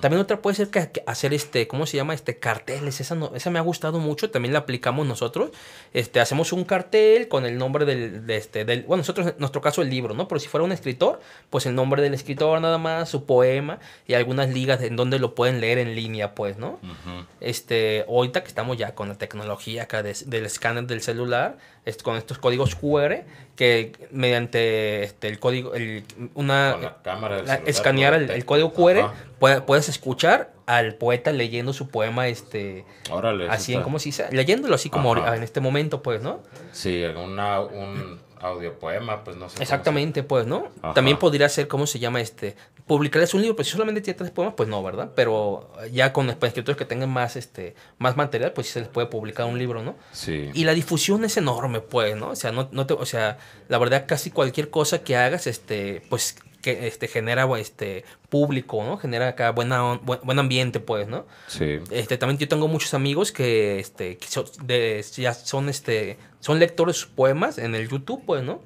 También 0.01 0.21
otra 0.21 0.41
puede 0.41 0.57
ser 0.57 0.69
que, 0.69 0.91
que 0.91 1.03
hacer 1.07 1.33
este, 1.33 1.67
¿cómo 1.67 1.87
se 1.87 1.97
llama? 1.97 2.15
Este 2.15 2.39
carteles. 2.39 3.01
Esa, 3.01 3.15
no, 3.15 3.33
esa 3.35 3.51
me 3.51 3.59
ha 3.59 3.63
gustado 3.63 3.99
mucho. 3.99 4.31
También 4.31 4.53
la 4.53 4.61
aplicamos 4.61 5.07
nosotros. 5.07 5.51
Este, 5.93 6.21
hacemos 6.21 6.53
un 6.53 6.65
cartel 6.65 7.29
con 7.29 7.47
el 7.47 7.57
nombre 7.59 7.85
del, 7.85 8.27
de 8.27 8.37
este, 8.37 8.65
del, 8.65 8.83
bueno, 8.83 9.01
nosotros 9.01 9.29
en 9.29 9.35
nuestro 9.39 9.61
caso 9.61 9.83
el 9.83 9.91
libro, 9.91 10.15
¿no? 10.15 10.29
Pero 10.29 10.39
si 10.39 10.49
fuera 10.49 10.65
un 10.65 10.73
escritor, 10.73 11.21
pues 11.51 11.67
el 11.67 11.75
nombre 11.75 12.03
del 12.03 12.15
escritor 12.15 12.61
nada 12.61 12.79
más, 12.79 13.09
su 13.09 13.25
poema 13.25 13.79
y 14.07 14.15
algunas 14.15 14.49
ligas 14.51 14.81
en 14.83 14.97
donde 14.97 15.19
lo 15.19 15.35
pueden 15.35 15.61
leer 15.61 15.79
en 15.79 15.95
línea, 15.95 16.35
pues, 16.35 16.59
¿no? 16.59 16.79
Ujú. 16.83 17.27
Este, 17.41 18.05
ahorita 18.09 18.43
que 18.43 18.49
estamos 18.49 18.77
ya 18.77 18.95
con 18.95 19.09
la 19.09 19.15
tecnología 19.17 19.85
acá 19.85 20.03
de- 20.03 20.17
del 20.27 20.45
escáner 20.47 20.87
del 20.87 21.01
celular, 21.01 21.59
con 22.03 22.17
estos 22.17 22.39
códigos 22.39 22.75
QR, 22.75 23.25
que 23.55 23.93
mediante 24.11 25.05
este, 25.05 25.29
el 25.29 25.39
código, 25.39 25.75
el, 25.75 26.05
una, 26.35 26.73
Con 26.73 26.83
la 26.83 27.03
cámara 27.03 27.37
del 27.37 27.47
la- 27.47 27.53
celular, 27.55 27.71
escanear 27.71 28.15
el, 28.15 28.45
código 28.45 28.73
QR, 28.73 29.01
Ajá. 29.01 29.15
puede- 29.39 29.61
puedes 29.63 29.89
escuchar 29.89 30.53
al 30.67 30.95
poeta 30.97 31.31
leyendo 31.31 31.73
su 31.73 31.89
poema, 31.89 32.27
este, 32.29 32.85
Órale. 33.11 33.49
así 33.49 33.73
en, 33.73 33.79
está- 33.79 33.85
¿cómo 33.85 33.99
se 34.01 34.07
dice? 34.07 34.27
Leyéndolo 34.33 34.75
así 34.75 34.91
como 34.91 35.17
en 35.17 35.43
este 35.45 35.61
momento, 35.61 36.03
pues, 36.03 36.23
¿no? 36.23 36.41
Sí, 36.73 37.05
una, 37.05 37.61
un 37.61 38.21
audiopoema, 38.41 39.25
pues 39.25 39.37
no 39.37 39.49
sé. 39.49 39.63
Exactamente, 39.63 40.23
pues, 40.23 40.47
¿no? 40.47 40.69
Ajá. 40.83 40.95
También 40.95 41.19
podría 41.19 41.49
ser, 41.49 41.69
¿cómo 41.69 41.87
se 41.87 41.99
llama? 41.99 42.21
este 42.21 42.57
Publicarles 42.87 43.35
un 43.35 43.41
libro, 43.41 43.57
pues 43.57 43.67
si 43.67 43.73
solamente 43.73 44.01
tiene 44.01 44.17
tres 44.17 44.31
poemas, 44.31 44.55
pues 44.57 44.69
no, 44.69 44.81
¿verdad? 44.83 45.11
Pero 45.17 45.73
ya 45.91 46.13
con 46.13 46.31
escritores 46.31 46.77
que 46.77 46.85
tengan 46.85 47.11
más, 47.11 47.35
este, 47.35 47.75
más 47.99 48.17
material, 48.17 48.53
pues 48.53 48.69
sí 48.69 48.75
se 48.75 48.81
les 48.81 48.89
puede 48.89 49.09
publicar 49.09 49.47
un 49.47 49.59
libro, 49.59 49.83
¿no? 49.83 49.97
Sí. 50.13 50.51
Y 50.55 50.65
la 50.65 50.73
difusión 50.73 51.25
es 51.25 51.37
enorme, 51.37 51.81
pues, 51.81 52.17
¿no? 52.17 52.31
O 52.31 52.37
sea, 52.37 52.53
no, 52.53 52.69
no 52.71 52.87
te, 52.87 52.95
o 52.95 53.05
sea, 53.05 53.39
la 53.69 53.79
verdad 53.79 54.05
casi 54.07 54.31
cualquier 54.31 54.71
cosa 54.71 55.03
que 55.03 55.17
hagas, 55.17 55.49
este, 55.49 56.03
pues, 56.09 56.37
que 56.67 56.89
este, 56.89 57.07
genera 57.07 57.47
este 57.61 58.05
público, 58.29 58.83
¿no? 58.83 58.99
Genera 58.99 59.29
acá 59.29 59.53
buena, 59.53 60.01
buen, 60.03 60.19
buen 60.25 60.39
ambiente, 60.41 60.81
pues, 60.81 61.07
¿no? 61.07 61.25
Sí. 61.47 61.79
Este, 61.93 62.19
también 62.19 62.39
yo 62.39 62.49
tengo 62.49 62.67
muchos 62.67 62.93
amigos 62.93 63.31
que, 63.31 63.79
este, 63.79 64.17
que 64.17 64.27
son, 64.27 64.47
de, 64.65 65.05
ya 65.15 65.33
son, 65.33 65.69
este, 65.69 66.19
son 66.41 66.59
lectores 66.59 66.97
de 66.97 67.01
sus 67.03 67.09
poemas 67.09 67.59
en 67.59 67.77
el 67.77 67.89
YouTube, 67.89 68.21
pues, 68.27 68.43
¿no? 68.43 68.61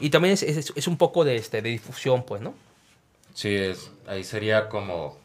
Y 0.00 0.08
también 0.08 0.32
es, 0.32 0.42
es, 0.42 0.72
es 0.74 0.86
un 0.86 0.96
poco 0.96 1.24
de, 1.24 1.36
este, 1.36 1.60
de 1.60 1.68
difusión, 1.68 2.24
pues, 2.24 2.40
¿no? 2.40 2.54
Sí, 3.34 3.54
es, 3.54 3.90
ahí 4.06 4.24
sería 4.24 4.70
como 4.70 5.18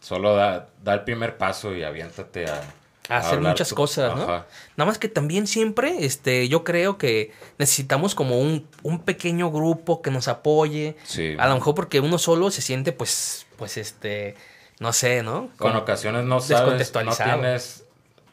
solo 0.00 0.34
da, 0.36 0.68
da 0.82 0.92
el 0.92 1.04
primer 1.04 1.38
paso 1.38 1.74
y 1.74 1.84
aviéntate 1.84 2.44
a, 2.50 2.60
a 3.08 3.18
hacer 3.18 3.34
hablar 3.34 3.52
muchas 3.52 3.74
cosas, 3.74 4.16
¿no? 4.16 4.22
Ajá. 4.24 4.46
Nada 4.76 4.88
más 4.88 4.98
que 4.98 5.08
también 5.08 5.46
siempre, 5.46 6.04
este, 6.06 6.48
yo 6.48 6.64
creo 6.64 6.96
que 6.96 7.32
necesitamos 7.58 8.14
como 8.14 8.38
un, 8.40 8.66
un 8.82 9.00
pequeño 9.00 9.50
grupo 9.50 10.00
que 10.02 10.10
nos 10.10 10.26
apoye. 10.28 10.96
Sí. 11.04 11.36
A 11.38 11.46
lo 11.48 11.54
mejor 11.54 11.74
porque 11.74 12.00
uno 12.00 12.18
solo 12.18 12.50
se 12.50 12.62
siente, 12.62 12.92
pues, 12.92 13.46
pues, 13.58 13.76
este, 13.76 14.36
no 14.80 14.92
sé, 14.92 15.22
¿no? 15.22 15.48
Con 15.58 15.70
Como- 15.72 15.78
ocasiones 15.80 16.24
no 16.24 16.40
sabes, 16.40 16.92
no 16.94 17.14
tienes, 17.14 17.84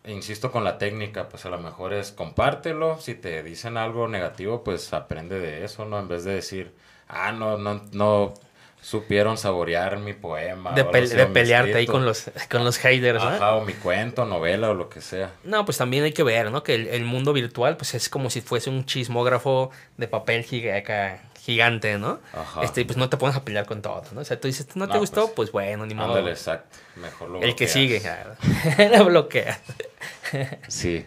insisto 0.06 0.52
con 0.52 0.64
la 0.64 0.78
técnica, 0.78 1.28
pues 1.30 1.46
a 1.46 1.50
lo 1.50 1.60
mejor 1.60 1.94
es 1.94 2.12
compártelo, 2.12 3.00
si 3.00 3.14
te 3.14 3.44
dicen 3.44 3.78
algo 3.78 4.08
negativo, 4.08 4.64
pues 4.64 4.94
aprende 4.94 5.40
de 5.40 5.66
eso, 5.66 5.86
¿no? 5.86 6.00
En 6.00 6.08
vez 6.08 6.24
de 6.24 6.34
decir, 6.34 6.74
ah, 7.08 7.32
no, 7.32 7.58
no, 7.58 7.82
no 7.92 8.34
supieron 8.82 9.38
saborear 9.38 9.98
mi 10.00 10.14
poema. 10.14 10.72
de, 10.72 10.84
pe- 10.86 11.08
pelearte 11.28 11.76
ahí 11.76 11.86
con 11.86 12.04
los, 12.06 12.32
con 12.50 12.64
los 12.66 12.78
haters, 12.80 13.24
¿no? 13.24 13.30
Ajá, 13.30 13.56
o 13.56 13.64
mi 13.66 13.74
cuento, 13.74 14.26
novela 14.26 14.70
o 14.72 14.74
lo 14.74 14.90
que 14.90 15.02
sea. 15.02 15.32
No, 15.44 15.64
pues 15.66 15.78
también 15.78 16.04
hay 16.04 16.14
que 16.14 16.24
ver, 16.24 16.52
¿no? 16.52 16.64
Que 16.64 16.76
el, 16.76 16.88
el 16.88 17.04
mundo 17.06 17.32
virtual, 17.34 17.78
pues 17.78 17.94
es 17.94 18.10
como 18.10 18.30
si 18.30 18.42
fuese 18.42 18.70
un 18.70 18.86
chismógrafo 18.86 19.70
de 19.98 20.08
papel 20.08 20.44
giga- 20.46 21.20
gigante, 21.40 21.98
¿no? 21.98 22.20
Ajá. 22.34 22.64
Este, 22.64 22.84
pues 22.86 22.98
no 22.98 23.10
te 23.10 23.18
pones 23.18 23.36
a 23.36 23.44
pelear 23.46 23.66
con 23.66 23.82
todo, 23.82 24.04
¿no? 24.14 24.22
O 24.22 24.26
sea, 24.26 24.40
tú 24.40 24.48
dices, 24.48 24.68
¿no 24.76 24.88
te 24.88 24.94
No, 24.96 25.00
gustó? 25.00 25.22
pues, 25.28 25.36
Pues, 25.36 25.52
bueno, 25.52 25.86
ni 25.86 25.94
modo. 25.96 26.10
Ándale, 26.10 26.32
exacto. 26.32 26.78
Mejor 26.96 27.30
lo 27.30 27.36
El 27.38 27.42
que 27.56 27.66
bloqueas. 27.66 27.72
sigue, 27.72 28.02
claro. 28.02 28.36
lo 28.98 29.06
bloquea. 29.06 29.60
Sí. 30.68 31.06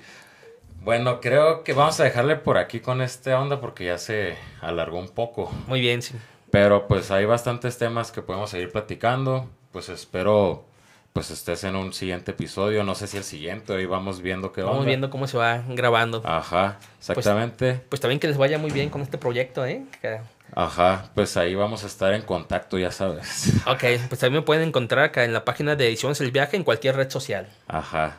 Bueno, 0.81 1.21
creo 1.21 1.65
que 1.65 1.73
vamos 1.73 1.99
a 2.01 2.05
dejarle 2.05 2.37
por 2.37 2.59
aquí 2.59 2.81
con 2.81 3.01
esta 3.01 3.41
onda 3.41 3.61
porque 3.61 3.87
ya 3.87 3.97
se 3.99 4.37
alargó 4.61 4.99
un 4.99 5.09
poco. 5.09 5.51
Muy 5.67 5.81
bien, 5.81 6.03
sí. 6.03 6.15
Pero 6.55 6.87
pues 6.87 7.11
hay 7.11 7.25
bastantes 7.25 7.79
temas 7.79 8.13
que 8.13 8.23
podemos 8.23 8.49
seguir 8.51 8.71
platicando. 8.71 9.51
Pues 9.73 9.89
espero 9.89 10.65
pues 11.13 11.31
estés 11.31 11.65
en 11.65 11.75
un 11.77 11.93
siguiente 11.93 12.31
episodio. 12.31 12.85
No 12.85 12.95
sé 12.95 13.07
si 13.09 13.17
el 13.17 13.25
siguiente, 13.25 13.75
ahí 13.75 13.87
vamos 13.87 14.21
viendo 14.21 14.53
qué 14.53 14.63
Vamos 14.63 14.79
onda. 14.79 14.87
viendo 14.89 15.11
cómo 15.11 15.27
se 15.27 15.37
va 15.37 15.63
grabando. 15.69 16.23
Ajá, 16.25 16.79
exactamente. 16.99 17.83
Pues 17.89 18.01
también 18.01 18.21
que 18.21 18.29
les 18.29 18.37
vaya 18.37 18.57
muy 18.59 18.71
bien 18.71 18.89
con 18.89 19.01
este 19.01 19.19
proyecto, 19.19 19.67
¿eh? 19.67 19.83
Que- 20.01 20.21
Ajá, 20.57 21.11
pues 21.17 21.37
ahí 21.37 21.57
vamos 21.57 21.83
a 21.83 21.89
estar 21.89 22.15
en 22.15 22.23
contacto, 22.23 22.79
ya 22.79 22.93
sabes. 22.93 23.53
Ok, 23.67 23.83
pues 24.09 24.21
también 24.21 24.43
me 24.43 24.43
pueden 24.43 24.69
encontrar 24.69 25.05
acá 25.07 25.25
en 25.25 25.33
la 25.33 25.45
página 25.45 25.75
de 25.75 25.89
Ediciones 25.89 26.21
El 26.21 26.31
Viaje 26.31 26.57
en 26.57 26.63
cualquier 26.63 26.95
red 26.95 27.11
social. 27.11 27.49
Ajá. 27.67 28.17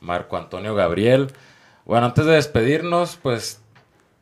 Marco 0.00 0.38
Antonio 0.38 0.74
Gabriel. 0.74 1.30
Bueno, 1.84 2.06
antes 2.06 2.24
de 2.24 2.32
despedirnos, 2.32 3.18
pues 3.22 3.60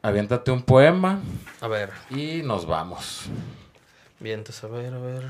aviéntate 0.03 0.51
un 0.51 0.63
poema 0.63 1.21
A 1.61 1.69
ver, 1.69 1.91
y 2.11 2.43
nos 2.43 2.67
vamos. 2.67 3.23
bien, 4.21 4.41
entonces 4.41 4.65
a 4.65 4.69
ver, 4.69 4.95
a 4.95 4.99
ver. 4.99 5.25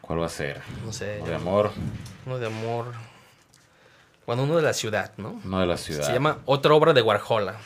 ¿Cuál 0.00 0.20
va 0.20 0.26
a 0.26 0.30
ser? 0.30 0.60
No 0.84 0.92
sé. 0.92 1.18
Uno 1.20 1.28
de 1.30 1.34
amor, 1.36 1.70
Uno 2.26 2.38
de 2.38 2.46
amor. 2.46 2.92
Bueno, 4.26 4.44
uno 4.44 4.56
de 4.56 4.62
la 4.62 4.72
ciudad, 4.72 5.12
¿no? 5.16 5.40
uno 5.44 5.60
de 5.60 5.66
la 5.66 5.76
ciudad. 5.76 6.06
Se 6.06 6.12
llama 6.12 6.38
Otra 6.44 6.74
obra 6.74 6.92
de 6.92 7.02
Warhola. 7.02 7.56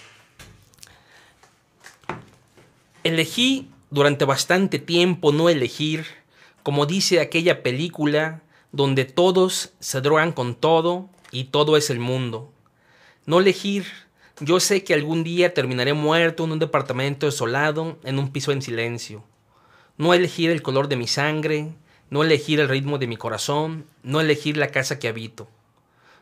Elegí 3.05 3.71
durante 3.91 4.25
bastante 4.25 4.79
tiempo 4.79 5.33
no 5.33 5.49
elegir, 5.49 6.07
como 6.63 6.87
dice 6.87 7.21
aquella 7.21 7.63
película, 7.63 8.41
donde 8.77 9.07
todos 9.07 9.73
se 9.81 10.03
drogan 10.03 10.33
con 10.33 10.55
todo 10.55 11.09
y 11.33 11.45
todo 11.45 11.79
es 11.79 11.89
el 11.89 11.99
mundo. 11.99 12.53
No 13.25 13.41
elegir, 13.41 13.87
yo 14.39 14.61
sé 14.61 14.85
que 14.85 14.93
algún 14.93 15.25
día 15.25 15.55
terminaré 15.55 15.95
muerto 15.95 16.45
en 16.45 16.53
un 16.53 16.59
departamento 16.59 17.25
desolado, 17.25 17.97
en 18.05 18.19
un 18.19 18.31
piso 18.31 18.53
en 18.53 18.61
silencio. 18.61 19.25
No 19.97 20.12
elegir 20.12 20.51
el 20.51 20.61
color 20.61 20.89
de 20.89 20.97
mi 20.97 21.07
sangre, 21.07 21.73
no 22.11 22.23
elegir 22.23 22.61
el 22.61 22.69
ritmo 22.69 22.99
de 22.99 23.07
mi 23.07 23.17
corazón, 23.17 23.87
no 24.03 24.21
elegir 24.21 24.59
la 24.59 24.69
casa 24.69 24.99
que 24.99 25.09
habito. 25.09 25.49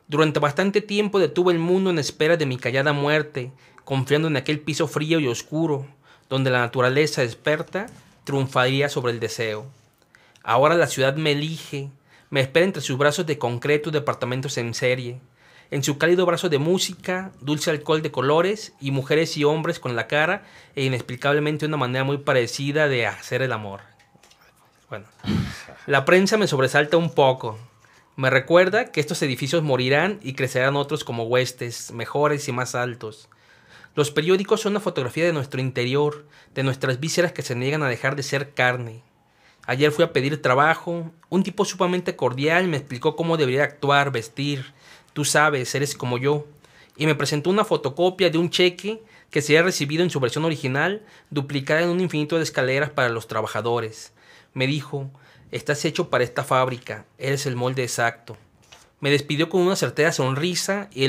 Durante 0.06 0.38
bastante 0.38 0.80
tiempo 0.80 1.18
detuve 1.18 1.52
el 1.52 1.58
mundo 1.58 1.90
en 1.90 1.98
espera 1.98 2.36
de 2.36 2.46
mi 2.46 2.56
callada 2.56 2.92
muerte, 2.92 3.50
confiando 3.84 4.28
en 4.28 4.36
aquel 4.36 4.60
piso 4.60 4.86
frío 4.86 5.18
y 5.18 5.26
oscuro, 5.26 5.88
donde 6.28 6.50
la 6.50 6.60
naturaleza 6.60 7.24
experta 7.24 7.86
triunfaría 8.22 8.88
sobre 8.88 9.12
el 9.12 9.18
deseo. 9.18 9.66
Ahora 10.44 10.76
la 10.76 10.86
ciudad 10.86 11.16
me 11.16 11.32
elige, 11.32 11.90
me 12.34 12.40
espera 12.40 12.66
entre 12.66 12.82
sus 12.82 12.98
brazos 12.98 13.26
de 13.26 13.38
concreto 13.38 13.92
departamentos 13.92 14.58
en 14.58 14.74
serie, 14.74 15.20
en 15.70 15.84
su 15.84 15.98
cálido 15.98 16.26
brazo 16.26 16.48
de 16.48 16.58
música, 16.58 17.30
dulce 17.40 17.70
alcohol 17.70 18.02
de 18.02 18.10
colores 18.10 18.72
y 18.80 18.90
mujeres 18.90 19.36
y 19.36 19.44
hombres 19.44 19.78
con 19.78 19.94
la 19.94 20.08
cara 20.08 20.42
e 20.74 20.82
inexplicablemente 20.82 21.66
una 21.66 21.76
manera 21.76 22.02
muy 22.02 22.18
parecida 22.18 22.88
de 22.88 23.06
hacer 23.06 23.40
el 23.40 23.52
amor. 23.52 23.82
Bueno, 24.90 25.06
la 25.86 26.04
prensa 26.04 26.36
me 26.36 26.48
sobresalta 26.48 26.96
un 26.96 27.14
poco. 27.14 27.56
Me 28.16 28.30
recuerda 28.30 28.90
que 28.90 28.98
estos 28.98 29.22
edificios 29.22 29.62
morirán 29.62 30.18
y 30.20 30.32
crecerán 30.32 30.74
otros 30.74 31.04
como 31.04 31.26
huestes, 31.26 31.92
mejores 31.92 32.48
y 32.48 32.52
más 32.52 32.74
altos. 32.74 33.28
Los 33.94 34.10
periódicos 34.10 34.62
son 34.62 34.72
una 34.72 34.80
fotografía 34.80 35.24
de 35.24 35.32
nuestro 35.32 35.60
interior, 35.60 36.26
de 36.52 36.64
nuestras 36.64 36.98
vísceras 36.98 37.30
que 37.30 37.42
se 37.42 37.54
niegan 37.54 37.84
a 37.84 37.88
dejar 37.88 38.16
de 38.16 38.24
ser 38.24 38.54
carne. 38.54 39.04
Ayer 39.66 39.90
fui 39.90 40.04
a 40.04 40.12
pedir 40.12 40.42
trabajo, 40.42 41.10
un 41.30 41.42
tipo 41.42 41.64
sumamente 41.64 42.16
cordial 42.16 42.68
me 42.68 42.76
explicó 42.76 43.16
cómo 43.16 43.36
debería 43.36 43.64
actuar, 43.64 44.12
vestir. 44.12 44.74
Tú 45.14 45.24
sabes, 45.24 45.74
eres 45.74 45.94
como 45.94 46.18
yo. 46.18 46.46
Y 46.96 47.06
me 47.06 47.14
presentó 47.14 47.50
una 47.50 47.64
fotocopia 47.64 48.30
de 48.30 48.38
un 48.38 48.50
cheque 48.50 49.02
que 49.30 49.42
se 49.42 49.52
había 49.52 49.64
recibido 49.64 50.02
en 50.02 50.10
su 50.10 50.20
versión 50.20 50.44
original, 50.44 51.02
duplicada 51.30 51.82
en 51.82 51.88
un 51.88 52.00
infinito 52.00 52.36
de 52.36 52.42
escaleras 52.42 52.90
para 52.90 53.08
los 53.08 53.26
trabajadores. 53.26 54.12
Me 54.52 54.66
dijo, 54.66 55.10
estás 55.50 55.84
hecho 55.84 56.10
para 56.10 56.24
esta 56.24 56.44
fábrica, 56.44 57.06
eres 57.18 57.46
el 57.46 57.56
molde 57.56 57.82
exacto. 57.82 58.36
Me 59.00 59.10
despidió 59.10 59.48
con 59.48 59.62
una 59.62 59.76
certera 59.76 60.12
sonrisa 60.12 60.88
y, 60.92 61.04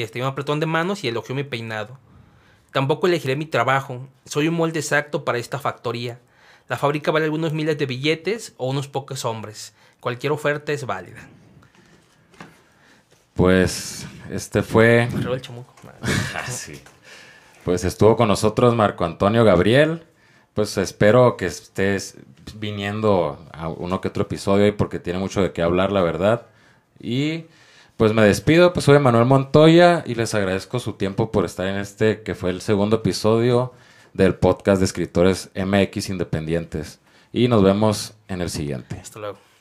este, 0.00 0.20
un 0.20 0.26
apretón 0.26 0.60
de 0.60 0.66
manos 0.66 1.04
y 1.04 1.08
elogió 1.08 1.34
mi 1.34 1.42
peinado. 1.42 1.98
Tampoco 2.72 3.06
elegiré 3.06 3.34
mi 3.36 3.44
trabajo. 3.44 4.08
Soy 4.24 4.48
un 4.48 4.54
molde 4.54 4.80
exacto 4.80 5.24
para 5.24 5.38
esta 5.38 5.58
factoría. 5.58 6.20
La 6.72 6.78
fábrica 6.78 7.10
vale 7.10 7.26
algunos 7.26 7.52
miles 7.52 7.76
de 7.76 7.84
billetes 7.84 8.54
o 8.56 8.70
unos 8.70 8.88
pocos 8.88 9.26
hombres. 9.26 9.74
Cualquier 10.00 10.32
oferta 10.32 10.72
es 10.72 10.86
válida. 10.86 11.18
Pues 13.34 14.06
este 14.30 14.62
fue 14.62 15.02
Arriba 15.02 15.34
el 15.34 15.42
chamuco. 15.42 15.74
Ah, 16.34 16.46
sí. 16.46 16.80
Pues 17.62 17.84
estuvo 17.84 18.16
con 18.16 18.28
nosotros 18.28 18.74
Marco 18.74 19.04
Antonio 19.04 19.44
Gabriel. 19.44 20.04
Pues 20.54 20.78
espero 20.78 21.36
que 21.36 21.44
estés 21.44 22.16
viniendo 22.54 23.46
a 23.52 23.68
uno 23.68 24.00
que 24.00 24.08
otro 24.08 24.22
episodio 24.22 24.64
ahí 24.64 24.72
porque 24.72 24.98
tiene 24.98 25.18
mucho 25.18 25.42
de 25.42 25.52
qué 25.52 25.60
hablar, 25.60 25.92
la 25.92 26.00
verdad. 26.00 26.46
Y 26.98 27.44
pues 27.98 28.14
me 28.14 28.22
despido, 28.22 28.72
pues 28.72 28.86
soy 28.86 28.98
Manuel 28.98 29.26
Montoya 29.26 30.04
y 30.06 30.14
les 30.14 30.34
agradezco 30.34 30.78
su 30.78 30.94
tiempo 30.94 31.32
por 31.32 31.44
estar 31.44 31.66
en 31.66 31.76
este 31.76 32.22
que 32.22 32.34
fue 32.34 32.48
el 32.48 32.62
segundo 32.62 32.96
episodio 32.96 33.74
del 34.14 34.34
podcast 34.34 34.78
de 34.80 34.86
escritores 34.86 35.50
MX 35.54 36.10
Independientes. 36.10 37.00
Y 37.32 37.48
nos 37.48 37.62
vemos 37.62 38.14
en 38.28 38.42
el 38.42 38.50
siguiente. 38.50 38.96
Hasta 38.96 39.18
luego. 39.18 39.51